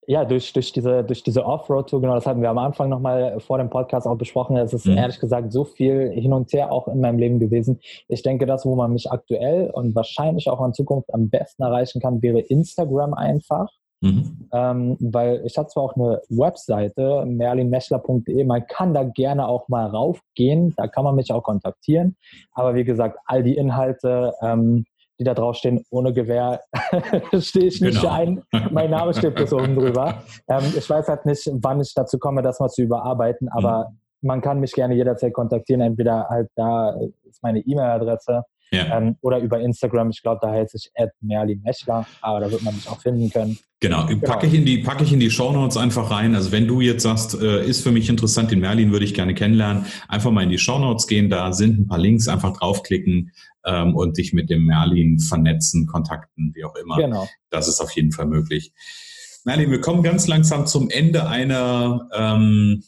Ja, 0.07 0.23
durch, 0.23 0.53
durch 0.53 0.71
diese, 0.71 1.03
durch 1.03 1.23
diese 1.23 1.43
Offroad-Tour, 1.43 1.99
genau, 1.99 2.13
das 2.13 2.27
hatten 2.27 2.43
wir 2.43 2.51
am 2.51 2.59
Anfang 2.59 2.89
nochmal 2.89 3.39
vor 3.39 3.57
dem 3.57 3.71
Podcast 3.71 4.05
auch 4.05 4.17
besprochen. 4.17 4.55
Es 4.55 4.71
ist 4.71 4.85
mhm. 4.85 4.97
ehrlich 4.97 5.19
gesagt 5.19 5.51
so 5.51 5.63
viel 5.63 6.11
hin 6.11 6.31
und 6.31 6.53
her 6.53 6.71
auch 6.71 6.87
in 6.87 7.01
meinem 7.01 7.17
Leben 7.17 7.39
gewesen. 7.39 7.79
Ich 8.07 8.21
denke, 8.21 8.45
das, 8.45 8.65
wo 8.65 8.75
man 8.75 8.93
mich 8.93 9.11
aktuell 9.11 9.71
und 9.71 9.95
wahrscheinlich 9.95 10.47
auch 10.47 10.63
in 10.63 10.73
Zukunft 10.73 11.11
am 11.11 11.31
besten 11.31 11.63
erreichen 11.63 12.01
kann, 12.01 12.21
wäre 12.21 12.39
Instagram 12.39 13.15
einfach. 13.15 13.67
Mhm. 14.05 14.49
Ähm, 14.53 14.97
weil 14.99 15.41
ich 15.45 15.57
habe 15.57 15.67
zwar 15.67 15.83
auch 15.83 15.95
eine 15.95 16.21
Webseite, 16.29 17.25
merlinmessler.de, 17.25 18.43
man 18.43 18.67
kann 18.67 18.93
da 18.93 19.03
gerne 19.03 19.47
auch 19.47 19.67
mal 19.67 19.87
raufgehen, 19.87 20.75
da 20.77 20.87
kann 20.87 21.03
man 21.03 21.15
mich 21.15 21.31
auch 21.31 21.41
kontaktieren. 21.41 22.15
Aber 22.53 22.75
wie 22.75 22.83
gesagt, 22.83 23.17
all 23.25 23.41
die 23.41 23.55
Inhalte, 23.55 24.33
ähm, 24.41 24.85
die 25.19 25.23
da 25.23 25.33
draufstehen, 25.33 25.83
ohne 25.89 26.13
Gewehr 26.13 26.61
stehe 27.39 27.65
ich 27.65 27.81
nicht 27.81 28.01
genau. 28.01 28.13
ein. 28.13 28.43
Mein 28.71 28.91
Name 28.91 29.13
steht 29.13 29.35
bis 29.35 29.51
oben 29.51 29.75
drüber. 29.75 30.21
Ähm, 30.47 30.63
ich 30.77 30.87
weiß 30.87 31.07
halt 31.07 31.25
nicht, 31.25 31.49
wann 31.53 31.81
ich 31.81 31.93
dazu 31.95 32.19
komme, 32.19 32.43
das 32.43 32.59
mal 32.59 32.69
zu 32.69 32.83
überarbeiten, 32.83 33.49
aber 33.49 33.89
mhm. 33.89 34.27
man 34.27 34.41
kann 34.41 34.59
mich 34.59 34.73
gerne 34.73 34.93
jederzeit 34.93 35.33
kontaktieren. 35.33 35.81
Entweder 35.81 36.27
halt 36.29 36.49
da 36.55 36.91
ist 37.27 37.41
meine 37.41 37.59
E-Mail-Adresse 37.59 38.43
ja. 38.71 38.97
Ähm, 38.97 39.15
oder 39.21 39.39
über 39.39 39.59
Instagram, 39.59 40.09
ich 40.09 40.21
glaube, 40.21 40.39
da 40.41 40.51
heißt 40.51 40.71
sich 40.71 40.91
Merlin 41.21 41.61
Mechler, 41.63 42.05
aber 42.21 42.39
da 42.41 42.51
wird 42.51 42.63
man 42.63 42.75
mich 42.75 42.89
auch 42.89 43.01
finden 43.01 43.29
können. 43.29 43.57
Genau, 43.79 44.05
genau. 44.07 44.25
packe 44.25 44.47
ich 44.47 44.53
in 44.53 44.65
die, 44.65 44.79
packe 44.79 45.03
ich 45.03 45.13
in 45.13 45.19
die 45.19 45.29
Shownotes 45.29 45.77
einfach 45.77 46.09
rein. 46.09 46.33
Also 46.33 46.51
wenn 46.51 46.67
du 46.67 46.81
jetzt 46.81 47.03
sagst, 47.03 47.39
äh, 47.39 47.65
ist 47.65 47.83
für 47.83 47.91
mich 47.91 48.09
interessant, 48.09 48.51
den 48.51 48.59
Merlin 48.59 48.91
würde 48.91 49.05
ich 49.05 49.13
gerne 49.13 49.33
kennenlernen, 49.33 49.85
einfach 50.07 50.31
mal 50.31 50.43
in 50.43 50.49
die 50.49 50.57
Shownotes 50.57 51.07
gehen, 51.07 51.29
da 51.29 51.51
sind 51.53 51.79
ein 51.79 51.87
paar 51.87 51.99
Links, 51.99 52.27
einfach 52.27 52.57
draufklicken 52.57 53.31
ähm, 53.65 53.95
und 53.95 54.17
dich 54.17 54.33
mit 54.33 54.49
dem 54.49 54.65
Merlin 54.65 55.19
vernetzen, 55.19 55.85
kontakten, 55.87 56.51
wie 56.55 56.63
auch 56.63 56.75
immer. 56.75 56.97
Genau. 56.97 57.27
Das 57.49 57.67
ist 57.67 57.79
auf 57.81 57.91
jeden 57.91 58.11
Fall 58.11 58.25
möglich. 58.25 58.73
Merlin, 59.43 59.69
wir 59.69 59.81
kommen 59.81 60.01
ganz 60.01 60.27
langsam 60.27 60.65
zum 60.65 60.89
Ende 60.89 61.27
einer 61.27 62.09
ähm, 62.15 62.83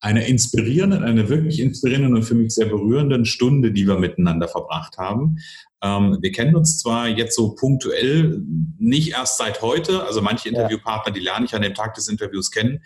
einer 0.00 0.24
inspirierenden, 0.26 1.02
einer 1.02 1.28
wirklich 1.28 1.60
inspirierenden 1.60 2.14
und 2.14 2.22
für 2.22 2.34
mich 2.34 2.54
sehr 2.54 2.66
berührenden 2.66 3.24
Stunde, 3.24 3.72
die 3.72 3.86
wir 3.86 3.98
miteinander 3.98 4.46
verbracht 4.46 4.96
haben. 4.96 5.38
Ähm, 5.82 6.18
wir 6.20 6.32
kennen 6.32 6.56
uns 6.56 6.78
zwar 6.78 7.08
jetzt 7.08 7.36
so 7.36 7.54
punktuell 7.54 8.42
nicht 8.78 9.12
erst 9.12 9.38
seit 9.38 9.62
heute, 9.62 10.04
also 10.04 10.22
manche 10.22 10.48
Interviewpartner, 10.48 11.12
die 11.12 11.20
lerne 11.20 11.46
ich 11.46 11.54
an 11.54 11.62
dem 11.62 11.74
Tag 11.74 11.94
des 11.94 12.08
Interviews 12.08 12.50
kennen, 12.50 12.80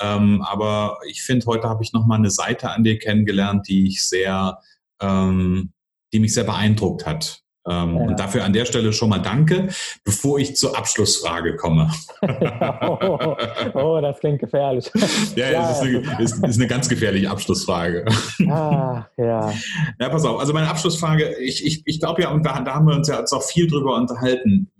ähm, 0.00 0.42
aber 0.42 0.98
ich 1.08 1.22
finde, 1.22 1.46
heute 1.46 1.68
habe 1.68 1.82
ich 1.84 1.92
nochmal 1.92 2.18
eine 2.18 2.30
Seite 2.30 2.70
an 2.70 2.84
dir 2.84 2.98
kennengelernt, 2.98 3.68
die 3.68 3.86
ich 3.86 4.06
sehr, 4.06 4.58
ähm, 5.00 5.72
die 6.12 6.20
mich 6.20 6.34
sehr 6.34 6.44
beeindruckt 6.44 7.06
hat. 7.06 7.43
Ähm, 7.66 7.96
ja. 7.96 8.02
Und 8.04 8.20
dafür 8.20 8.44
an 8.44 8.52
der 8.52 8.66
Stelle 8.66 8.92
schon 8.92 9.08
mal 9.08 9.18
danke, 9.18 9.68
bevor 10.04 10.38
ich 10.38 10.56
zur 10.56 10.76
Abschlussfrage 10.76 11.56
komme. 11.56 11.90
oh, 12.20 13.36
oh, 13.74 14.00
das 14.00 14.20
klingt 14.20 14.40
gefährlich. 14.40 14.90
ja, 15.36 15.50
ja, 15.50 15.70
es 15.70 15.78
ist 15.78 15.82
eine, 15.82 16.22
ist, 16.22 16.44
ist 16.44 16.58
eine, 16.58 16.66
ganz 16.66 16.88
gefährliche 16.88 17.30
Abschlussfrage. 17.30 18.04
Ah, 18.48 19.06
ja. 19.16 19.52
Ja, 19.98 20.08
pass 20.08 20.24
auf. 20.24 20.40
Also 20.40 20.52
meine 20.52 20.68
Abschlussfrage, 20.68 21.36
ich, 21.38 21.64
ich, 21.64 21.82
ich 21.86 22.00
glaube 22.00 22.22
ja, 22.22 22.30
und 22.30 22.44
da, 22.44 22.60
da 22.60 22.74
haben 22.74 22.86
wir 22.86 22.94
uns 22.94 23.08
ja 23.08 23.18
jetzt 23.20 23.32
auch 23.32 23.42
viel 23.42 23.66
drüber 23.66 23.96
unterhalten, 23.96 24.70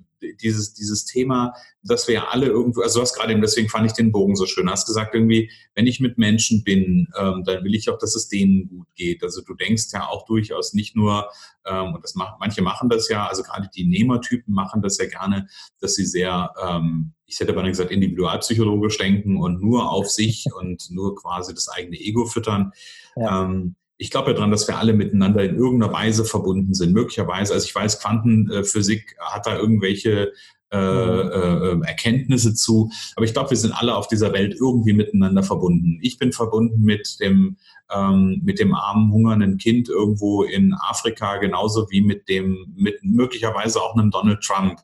dieses, 0.41 0.75
dieses 0.75 1.05
Thema, 1.05 1.55
dass 1.83 2.09
wir 2.09 2.15
ja 2.15 2.29
alle 2.29 2.47
irgendwo, 2.47 2.83
also 2.83 2.99
du 2.99 3.03
hast 3.03 3.15
gerade 3.15 3.33
eben, 3.33 3.41
deswegen 3.41 3.69
fand 3.69 3.87
ich 3.87 3.93
den 3.93 4.13
Bogen 4.13 4.37
so 4.37 4.47
schön, 4.47 4.71
hast 4.71 4.87
gesagt 4.87 5.15
irgendwie, 5.15 5.51
wenn 5.75 5.87
ich 5.87 6.01
mit 6.01 6.19
Menschen 6.19 6.65
bin, 6.65 7.09
ähm, 7.19 7.43
dann 7.45 7.65
will 7.65 7.75
ich 7.75 7.89
auch, 7.91 7.99
dass 7.99 8.15
es 8.15 8.29
denen 8.29 8.69
gut 8.69 8.87
geht. 8.95 9.23
Also 9.23 9.43
du 9.43 9.55
denkst 9.55 9.87
ja 9.93 10.07
auch 10.09 10.25
durchaus 10.25 10.73
nicht 10.75 10.97
nur, 10.97 11.29
ähm, 11.67 11.95
und 11.95 12.05
das 12.05 12.15
macht, 12.15 12.41
manche 12.41 12.63
machen 12.63 12.89
das 12.89 13.09
ja, 13.09 13.27
also 13.27 13.43
gerade 13.43 13.69
die 13.75 13.87
Nehmertypen 13.87 14.55
machen 14.55 14.83
das 14.83 14.99
ja 14.99 15.07
gerne, 15.07 15.49
dass 15.81 15.95
sie 15.95 16.07
sehr, 16.07 16.53
ähm, 16.63 17.13
ich 17.27 17.41
hätte 17.41 17.53
aber 17.53 17.63
nicht 17.63 17.73
gesagt, 17.73 17.91
individualpsychologisch 17.91 18.99
denken 18.99 19.37
und 19.37 19.63
nur 19.63 19.91
auf 19.91 20.11
sich 20.11 20.47
und 20.59 20.91
nur 20.91 21.15
quasi 21.17 21.55
das 21.55 21.69
eigene 21.69 21.97
Ego 21.99 22.27
füttern. 22.27 22.73
Ja. 23.17 23.45
Ähm, 23.45 23.77
ich 24.05 24.11
glaube 24.11 24.31
ja 24.31 24.35
daran, 24.35 24.51
dass 24.51 24.69
wir 24.69 24.77
alle 24.77 24.93
miteinander 24.93 25.43
in 25.43 25.57
irgendeiner 25.57 25.91
Weise 25.91 26.27
verbunden 26.27 26.75
sind. 26.75 26.93
Möglicherweise, 26.93 27.55
also 27.55 27.65
ich 27.65 27.75
weiß, 27.75 28.01
Quantenphysik 28.01 29.17
hat 29.19 29.47
da 29.47 29.57
irgendwelche 29.57 30.33
äh, 30.71 30.77
äh, 30.77 31.73
äh, 31.73 31.81
Erkenntnisse 31.87 32.55
zu, 32.55 32.91
aber 33.17 33.25
ich 33.25 33.33
glaube, 33.33 33.49
wir 33.51 33.57
sind 33.57 33.73
alle 33.73 33.97
auf 33.97 34.07
dieser 34.07 34.35
Welt 34.35 34.57
irgendwie 34.61 34.93
miteinander 34.93 35.43
verbunden. 35.43 35.99
Ich 36.03 36.19
bin 36.19 36.33
verbunden 36.33 36.83
mit 36.83 37.19
dem 37.19 37.57
ähm, 37.91 38.43
mit 38.45 38.59
dem 38.59 38.75
armen 38.75 39.11
hungernden 39.11 39.57
Kind 39.57 39.89
irgendwo 39.89 40.43
in 40.43 40.75
Afrika 40.75 41.39
genauso 41.39 41.91
wie 41.91 42.03
mit 42.03 42.29
dem 42.29 42.75
mit 42.77 43.03
möglicherweise 43.03 43.81
auch 43.81 43.97
einem 43.97 44.11
Donald 44.11 44.43
Trump, 44.43 44.81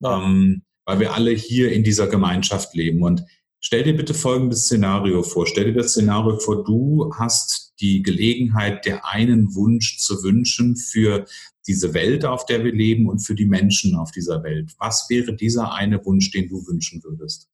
ja. 0.00 0.22
ähm, 0.22 0.60
weil 0.84 1.00
wir 1.00 1.14
alle 1.14 1.30
hier 1.30 1.72
in 1.72 1.84
dieser 1.84 2.06
Gemeinschaft 2.06 2.74
leben 2.74 3.02
und 3.02 3.24
Stell 3.60 3.82
dir 3.82 3.96
bitte 3.96 4.14
folgendes 4.14 4.66
Szenario 4.66 5.24
vor. 5.24 5.44
Stell 5.44 5.64
dir 5.64 5.74
das 5.74 5.90
Szenario 5.90 6.38
vor, 6.38 6.62
du 6.62 7.12
hast 7.18 7.67
die 7.80 8.02
Gelegenheit, 8.02 8.84
dir 8.84 9.04
einen 9.06 9.54
Wunsch 9.54 9.98
zu 9.98 10.22
wünschen 10.22 10.76
für 10.76 11.26
diese 11.66 11.94
Welt, 11.94 12.24
auf 12.24 12.46
der 12.46 12.64
wir 12.64 12.72
leben 12.72 13.08
und 13.08 13.20
für 13.20 13.34
die 13.34 13.46
Menschen 13.46 13.94
auf 13.96 14.10
dieser 14.10 14.42
Welt. 14.42 14.74
Was 14.78 15.08
wäre 15.10 15.34
dieser 15.34 15.72
eine 15.74 16.04
Wunsch, 16.04 16.30
den 16.30 16.48
du 16.48 16.66
wünschen 16.66 17.02
würdest? 17.04 17.48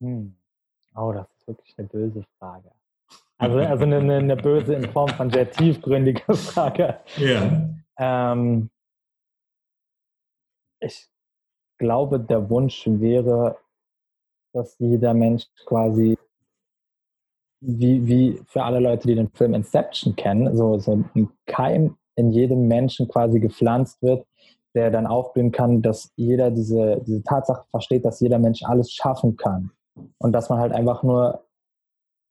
Hm. 0.00 0.34
Oh, 0.94 1.12
das 1.12 1.28
ist 1.38 1.46
wirklich 1.46 1.78
eine 1.78 1.88
böse 1.88 2.24
Frage. 2.38 2.70
Also, 3.38 3.58
also 3.58 3.84
eine, 3.84 4.16
eine 4.16 4.36
böse 4.36 4.74
in 4.74 4.90
Form 4.90 5.08
von 5.10 5.30
sehr 5.30 5.50
tiefgründiger 5.50 6.34
Frage. 6.34 7.00
Ja. 7.16 7.70
Ähm, 7.98 8.70
ich 10.80 11.08
glaube, 11.78 12.20
der 12.20 12.48
Wunsch 12.48 12.86
wäre, 12.86 13.58
dass 14.52 14.78
jeder 14.78 15.14
Mensch 15.14 15.46
quasi, 15.66 16.18
wie, 17.60 18.06
wie 18.06 18.40
für 18.46 18.62
alle 18.62 18.80
Leute, 18.80 19.06
die 19.06 19.14
den 19.14 19.30
Film 19.30 19.54
Inception 19.54 20.16
kennen, 20.16 20.56
so, 20.56 20.78
so 20.78 21.04
ein 21.14 21.28
Keim 21.46 21.96
in 22.16 22.30
jedem 22.30 22.66
Menschen 22.68 23.08
quasi 23.08 23.40
gepflanzt 23.40 24.02
wird, 24.02 24.26
der 24.74 24.90
dann 24.90 25.06
aufblühen 25.06 25.52
kann, 25.52 25.82
dass 25.82 26.12
jeder 26.16 26.50
diese, 26.50 27.02
diese 27.06 27.22
Tatsache 27.22 27.64
versteht, 27.70 28.04
dass 28.04 28.20
jeder 28.20 28.38
Mensch 28.38 28.62
alles 28.62 28.92
schaffen 28.92 29.36
kann. 29.36 29.70
Und 30.18 30.32
dass 30.32 30.48
man 30.48 30.58
halt 30.58 30.72
einfach 30.72 31.02
nur, 31.02 31.44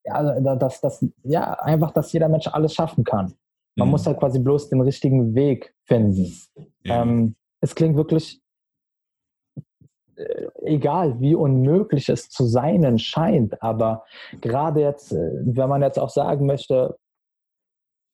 ja, 0.06 0.56
dass, 0.56 0.82
dass, 0.82 1.06
ja, 1.24 1.54
einfach, 1.60 1.92
dass 1.92 2.12
jeder 2.14 2.30
Mensch 2.30 2.48
alles 2.48 2.74
schaffen 2.74 3.04
kann. 3.04 3.34
Man 3.76 3.88
mhm. 3.88 3.92
muss 3.92 4.08
halt 4.08 4.20
quasi 4.20 4.40
bloß 4.40 4.70
den 4.70 4.82
richtigen 4.82 5.36
Weg 5.36 5.76
finden. 5.84 6.34
Ja. 6.84 7.02
Ähm, 7.02 7.36
es 7.62 7.76
klingt 7.76 7.98
wirklich 7.98 8.42
egal 10.62 11.20
wie 11.20 11.36
unmöglich 11.36 12.10
es 12.10 12.30
zu 12.30 12.46
sein 12.46 13.00
scheint, 13.00 13.62
aber 13.62 14.04
gerade 14.42 14.82
jetzt, 14.82 15.14
äh, 15.14 15.32
wenn 15.44 15.70
man 15.70 15.82
jetzt 15.82 16.00
auch 16.00 16.10
sagen 16.10 16.46
möchte, 16.46 16.98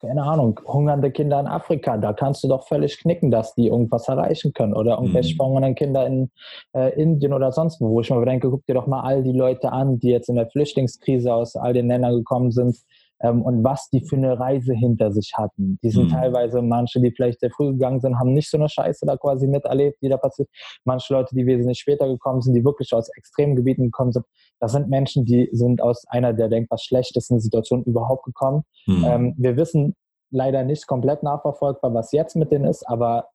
keine 0.01 0.23
Ahnung, 0.23 0.59
hungernde 0.65 1.09
Kinder 1.09 1.39
in 1.39 1.47
Afrika, 1.47 1.97
da 1.97 2.13
kannst 2.13 2.43
du 2.43 2.47
doch 2.47 2.67
völlig 2.67 2.99
knicken, 2.99 3.31
dass 3.31 3.55
die 3.55 3.67
irgendwas 3.67 4.07
erreichen 4.07 4.53
können 4.53 4.73
oder 4.73 4.97
irgendwelche 4.97 5.33
mhm. 5.33 5.37
verhungernden 5.37 5.75
Kinder 5.75 6.05
in 6.05 6.31
äh, 6.73 6.93
Indien 7.01 7.33
oder 7.33 7.51
sonst 7.51 7.79
wo, 7.81 7.89
wo 7.89 8.01
ich 8.01 8.09
mir 8.09 8.23
denke, 8.25 8.49
guck 8.49 8.65
dir 8.65 8.75
doch 8.75 8.87
mal 8.87 9.01
all 9.01 9.23
die 9.23 9.31
Leute 9.31 9.71
an, 9.71 9.97
die 9.99 10.09
jetzt 10.09 10.29
in 10.29 10.35
der 10.35 10.47
Flüchtlingskrise 10.47 11.33
aus 11.33 11.55
all 11.55 11.73
den 11.73 11.87
Ländern 11.87 12.13
gekommen 12.13 12.51
sind, 12.51 12.77
ähm, 13.21 13.41
und 13.41 13.63
was 13.63 13.89
die 13.89 14.01
für 14.01 14.15
eine 14.15 14.39
Reise 14.39 14.73
hinter 14.73 15.11
sich 15.11 15.33
hatten. 15.35 15.79
Die 15.83 15.89
sind 15.89 16.05
mhm. 16.05 16.13
teilweise 16.13 16.61
manche, 16.61 16.99
die 16.99 17.11
vielleicht 17.11 17.39
sehr 17.39 17.51
früh 17.51 17.71
gegangen 17.71 17.99
sind, 17.99 18.19
haben 18.19 18.33
nicht 18.33 18.49
so 18.49 18.57
eine 18.57 18.69
Scheiße 18.69 19.05
da 19.05 19.17
quasi 19.17 19.47
miterlebt, 19.47 20.01
die 20.01 20.09
da 20.09 20.17
passiert. 20.17 20.49
Manche 20.83 21.13
Leute, 21.13 21.35
die 21.35 21.45
wesentlich 21.45 21.79
später 21.79 22.07
gekommen 22.07 22.41
sind, 22.41 22.53
die 22.53 22.65
wirklich 22.65 22.93
aus 22.93 23.09
extremen 23.15 23.55
Gebieten 23.55 23.85
gekommen 23.85 24.11
sind. 24.11 24.25
Das 24.59 24.71
sind 24.71 24.89
Menschen, 24.89 25.25
die 25.25 25.49
sind 25.51 25.81
aus 25.81 26.05
einer 26.07 26.33
der 26.33 26.49
denkbar 26.49 26.77
schlechtesten 26.77 27.39
Situationen 27.39 27.85
überhaupt 27.85 28.25
gekommen. 28.25 28.63
Mhm. 28.85 29.05
Ähm, 29.05 29.35
wir 29.37 29.57
wissen 29.57 29.95
leider 30.31 30.63
nicht 30.63 30.87
komplett 30.87 31.23
nachverfolgbar, 31.23 31.93
was 31.93 32.11
jetzt 32.11 32.35
mit 32.35 32.51
denen 32.51 32.65
ist, 32.65 32.83
aber 32.87 33.29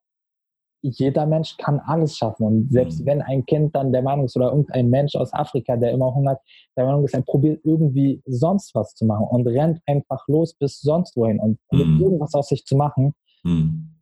jeder 0.83 1.27
Mensch 1.27 1.57
kann 1.57 1.81
alles 1.81 2.16
schaffen. 2.16 2.47
Und 2.47 2.73
selbst 2.73 3.01
mhm. 3.01 3.07
wenn 3.07 3.23
ein 3.23 3.45
Kind 3.47 3.75
dann 3.75 3.93
der 3.93 4.03
Meinung 4.03 4.25
ist 4.25 4.37
oder 4.37 4.51
irgendein 4.51 4.88
Mensch 4.88 5.14
aus 5.14 5.33
Afrika, 5.33 5.77
der 5.77 5.93
immer 5.93 6.14
hungert, 6.14 6.40
der 6.77 6.87
Meinung 6.87 7.05
ist, 7.05 7.14
er 7.14 7.23
probiert 7.23 7.61
irgendwie 7.64 8.23
sonst 8.27 8.75
was 8.75 8.95
zu 8.95 9.05
machen 9.05 9.27
und 9.29 9.47
rennt 9.47 9.81
einfach 9.87 10.27
los 10.29 10.55
bis 10.55 10.81
sonst 10.81 11.16
wohin 11.16 11.38
und 11.38 11.59
mhm. 11.71 12.01
irgendwas 12.01 12.35
aus 12.35 12.49
sich 12.49 12.64
zu 12.64 12.77
machen. 12.77 13.14
Mhm. 13.43 13.97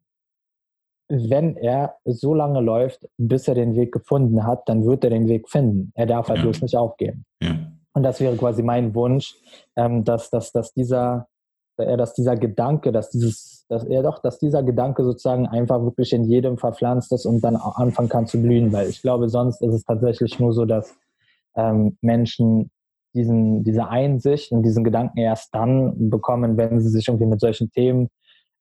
Wenn 1.11 1.57
er 1.57 1.97
so 2.05 2.35
lange 2.35 2.61
läuft, 2.61 3.09
bis 3.17 3.49
er 3.49 3.55
den 3.55 3.75
Weg 3.75 3.93
gefunden 3.93 4.45
hat, 4.45 4.69
dann 4.69 4.85
wird 4.85 5.05
er 5.05 5.11
den 5.11 5.27
Weg 5.27 5.49
finden. 5.49 5.91
Er 5.95 6.07
darf 6.07 6.29
halt 6.29 6.39
ja. 6.39 6.45
bloß 6.45 6.61
nicht 6.61 6.77
aufgeben. 6.77 7.25
Ja. 7.43 7.57
Und 7.95 8.03
das 8.03 8.21
wäre 8.21 8.37
quasi 8.37 8.63
mein 8.63 8.95
Wunsch, 8.95 9.35
ähm, 9.75 10.05
dass, 10.05 10.31
dass, 10.31 10.53
dass 10.53 10.75
dieser, 10.75 11.29
dass 11.77 12.13
dieser 12.13 12.37
Gedanke, 12.37 12.93
dass 12.93 13.11
dieses 13.11 13.58
dass 13.69 13.85
er 13.85 14.03
doch, 14.03 14.21
dass 14.21 14.39
dieser 14.39 14.63
Gedanke 14.63 15.05
sozusagen 15.05 15.47
einfach 15.47 15.83
wirklich 15.83 16.13
in 16.13 16.25
jedem 16.25 16.57
verpflanzt 16.57 17.13
ist 17.13 17.27
und 17.27 17.43
dann 17.43 17.57
anfangen 17.57 18.09
kann 18.09 18.27
zu 18.27 18.41
blühen, 18.41 18.73
weil 18.73 18.89
ich 18.89 19.03
glaube, 19.03 19.29
sonst 19.29 19.61
ist 19.63 19.75
es 19.75 19.85
tatsächlich 19.85 20.39
nur 20.41 20.53
so, 20.53 20.65
dass 20.65 20.97
ähm, 21.55 21.99
Menschen 22.01 22.71
diesen, 23.15 23.65
diese 23.65 23.89
Einsicht 23.89 24.53
und 24.53 24.63
diesen 24.63 24.85
Gedanken 24.85 25.19
erst 25.19 25.55
dann 25.55 26.11
bekommen, 26.11 26.57
wenn 26.57 26.81
sie 26.81 26.89
sich 26.89 27.09
irgendwie 27.09 27.27
mit 27.27 27.41
solchen 27.41 27.71
Themen 27.71 28.09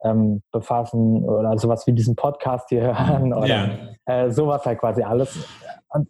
ähm, 0.03 0.41
befassen 0.51 1.23
oder 1.23 1.57
sowas 1.57 1.87
wie 1.87 1.93
diesen 1.93 2.15
Podcast 2.15 2.69
hier 2.69 2.81
hören 2.97 3.33
oder 3.33 3.47
ja. 3.47 3.69
äh, 4.05 4.31
sowas 4.31 4.65
halt 4.65 4.79
quasi 4.79 5.03
alles 5.03 5.47
und 5.89 6.07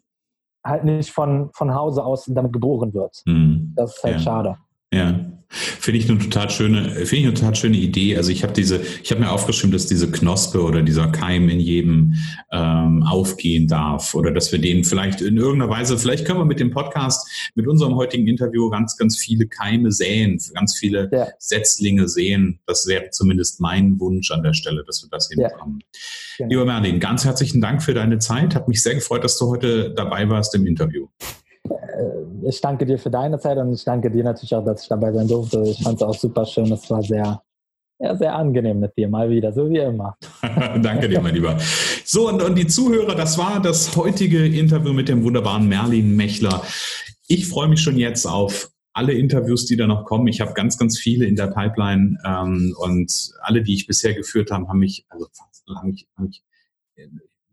halt 0.63 0.83
nicht 0.83 1.11
von, 1.11 1.49
von 1.53 1.73
Hause 1.73 2.03
aus 2.03 2.25
damit 2.25 2.53
geboren 2.53 2.93
wird. 2.93 3.21
Mhm. 3.25 3.73
Das 3.75 3.97
ist 3.97 4.03
halt 4.03 4.15
ja. 4.15 4.19
schade. 4.19 4.57
Ja. 4.93 5.33
Finde 5.49 5.99
ich 5.99 6.09
eine 6.09 6.19
total 6.19 6.49
schöne, 6.49 6.89
finde 6.91 7.15
ich 7.15 7.23
eine 7.23 7.33
total 7.33 7.55
schöne 7.55 7.77
Idee. 7.77 8.17
Also 8.17 8.31
ich 8.31 8.43
habe 8.43 8.51
diese, 8.51 8.81
ich 9.01 9.11
habe 9.11 9.21
mir 9.21 9.31
aufgeschrieben, 9.31 9.71
dass 9.71 9.87
diese 9.87 10.11
Knospe 10.11 10.61
oder 10.61 10.81
dieser 10.81 11.07
Keim 11.07 11.47
in 11.47 11.61
jedem 11.61 12.15
ähm, 12.51 13.01
aufgehen 13.03 13.69
darf 13.69 14.13
oder 14.13 14.31
dass 14.31 14.51
wir 14.51 14.59
den 14.59 14.83
vielleicht 14.83 15.21
in 15.21 15.37
irgendeiner 15.37 15.71
Weise, 15.71 15.97
vielleicht 15.97 16.25
können 16.25 16.39
wir 16.39 16.45
mit 16.45 16.59
dem 16.59 16.71
Podcast, 16.71 17.29
mit 17.55 17.65
unserem 17.65 17.95
heutigen 17.95 18.27
Interview 18.27 18.69
ganz, 18.69 18.97
ganz 18.97 19.17
viele 19.17 19.47
Keime 19.47 19.93
säen, 19.93 20.37
ganz 20.53 20.77
viele 20.77 21.09
ja. 21.13 21.27
Setzlinge 21.39 22.09
sehen. 22.09 22.59
Das 22.65 22.85
wäre 22.85 23.09
zumindest 23.11 23.61
mein 23.61 23.97
Wunsch 24.01 24.31
an 24.31 24.43
der 24.43 24.53
Stelle, 24.53 24.83
dass 24.85 25.01
wir 25.01 25.09
das 25.09 25.29
hinbekommen. 25.29 25.79
Ja. 25.79 25.99
Genau. 26.39 26.49
Lieber 26.49 26.65
Merlin, 26.65 26.99
ganz 26.99 27.23
herzlichen 27.23 27.61
Dank 27.61 27.81
für 27.81 27.93
deine 27.93 28.19
Zeit. 28.19 28.53
Hat 28.53 28.67
mich 28.67 28.83
sehr 28.83 28.95
gefreut, 28.95 29.23
dass 29.23 29.37
du 29.37 29.47
heute 29.47 29.93
dabei 29.95 30.27
warst 30.27 30.53
im 30.55 30.67
Interview. 30.67 31.07
Äh, 31.71 32.47
ich 32.47 32.61
danke 32.61 32.85
dir 32.85 32.97
für 32.97 33.09
deine 33.09 33.39
Zeit 33.39 33.57
und 33.57 33.73
ich 33.73 33.83
danke 33.83 34.09
dir 34.11 34.23
natürlich 34.23 34.53
auch, 34.55 34.63
dass 34.63 34.83
ich 34.83 34.89
dabei 34.89 35.11
sein 35.11 35.27
durfte. 35.27 35.63
Ich 35.63 35.81
fand 35.83 35.95
es 35.95 36.01
auch 36.01 36.13
super 36.13 36.45
schön. 36.45 36.71
Es 36.71 36.89
war 36.89 37.01
sehr, 37.01 37.41
ja, 37.99 38.15
sehr 38.15 38.35
angenehm 38.35 38.79
mit 38.79 38.97
dir, 38.97 39.09
mal 39.09 39.29
wieder, 39.29 39.51
so 39.53 39.69
wie 39.69 39.77
immer. 39.77 40.15
danke 40.81 41.09
dir, 41.09 41.21
mein 41.21 41.33
Lieber. 41.33 41.57
So, 42.05 42.29
und, 42.29 42.41
und 42.41 42.55
die 42.55 42.67
Zuhörer, 42.67 43.15
das 43.15 43.37
war 43.37 43.61
das 43.61 43.95
heutige 43.95 44.45
Interview 44.45 44.93
mit 44.93 45.09
dem 45.09 45.23
wunderbaren 45.23 45.67
Merlin 45.67 46.15
Mechler. 46.15 46.61
Ich 47.27 47.47
freue 47.47 47.67
mich 47.67 47.81
schon 47.81 47.97
jetzt 47.97 48.25
auf 48.25 48.71
alle 48.93 49.13
Interviews, 49.13 49.65
die 49.65 49.77
da 49.77 49.85
noch 49.85 50.05
kommen. 50.05 50.27
Ich 50.27 50.41
habe 50.41 50.53
ganz, 50.53 50.77
ganz 50.77 50.97
viele 50.97 51.25
in 51.25 51.35
der 51.35 51.47
Pipeline 51.47 52.17
ähm, 52.25 52.73
und 52.79 53.31
alle, 53.41 53.61
die 53.61 53.75
ich 53.75 53.85
bisher 53.85 54.15
geführt 54.15 54.49
habe, 54.49 54.67
haben 54.67 54.79
mich, 54.79 55.05
also 55.09 55.27
haben 55.75 55.89
mich, 55.89 56.07
haben 56.17 56.25
mich 56.25 56.43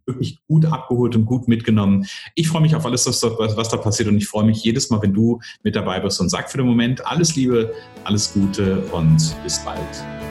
wirklich 0.07 0.38
gut 0.47 0.67
abgeholt 0.67 1.17
und 1.17 1.25
gut 1.25 1.49
mitgenommen. 1.49 2.07
Ich 2.35 2.49
freue 2.49 2.62
mich 2.62 2.75
auf 2.75 2.85
alles, 2.87 3.07
was 3.07 3.21
da, 3.21 3.31
was 3.38 3.69
da 3.69 3.77
passiert 3.77 4.09
und 4.09 4.17
ich 4.17 4.27
freue 4.27 4.45
mich 4.45 4.62
jedes 4.62 4.90
Mal, 4.90 5.03
wenn 5.03 5.14
du 5.14 5.40
mit 5.62 5.77
dabei 5.77 6.01
bist 6.01 6.21
und 6.21 6.29
sag 6.29 6.51
für 6.51 6.59
den 6.59 6.67
Moment 6.67 7.07
alles 7.07 7.37
Liebe, 7.37 7.73
alles 8.05 8.33
Gute 8.33 8.81
und 8.93 9.37
bis 9.43 9.59
bald. 9.64 10.23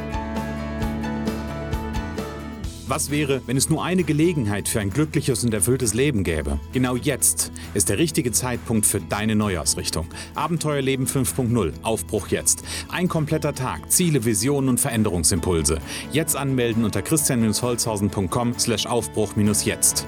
Was 2.86 3.10
wäre, 3.10 3.42
wenn 3.46 3.56
es 3.56 3.70
nur 3.70 3.82
eine 3.82 4.04
Gelegenheit 4.04 4.68
für 4.68 4.82
ein 4.82 4.90
glückliches 4.90 5.46
und 5.46 5.54
erfülltes 5.54 5.94
Leben 5.94 6.26
gäbe? 6.26 6.60
Genau 6.74 6.98
jetzt 6.98 7.54
ist 7.74 7.88
der 7.88 7.98
richtige 7.98 8.34
Zeitpunkt 8.34 8.86
für 8.86 9.00
deine 9.00 9.38
Neuausrichtung. 9.38 10.08
Abenteuerleben 10.36 11.08
5.0, 11.08 11.72
Aufbruch 11.82 12.28
jetzt. 12.28 12.64
Ein 12.90 13.08
kompletter 13.08 13.56
Tag, 13.56 13.90
Ziele, 13.90 14.26
Visionen 14.26 14.70
und 14.70 14.82
Veränderungsimpulse. 14.82 15.80
Jetzt 16.12 16.36
anmelden 16.36 16.84
unter 16.84 17.02
christian-holzhausen.com 17.02 18.60
slash 18.60 18.86
Aufbruch-jetzt. 18.86 20.06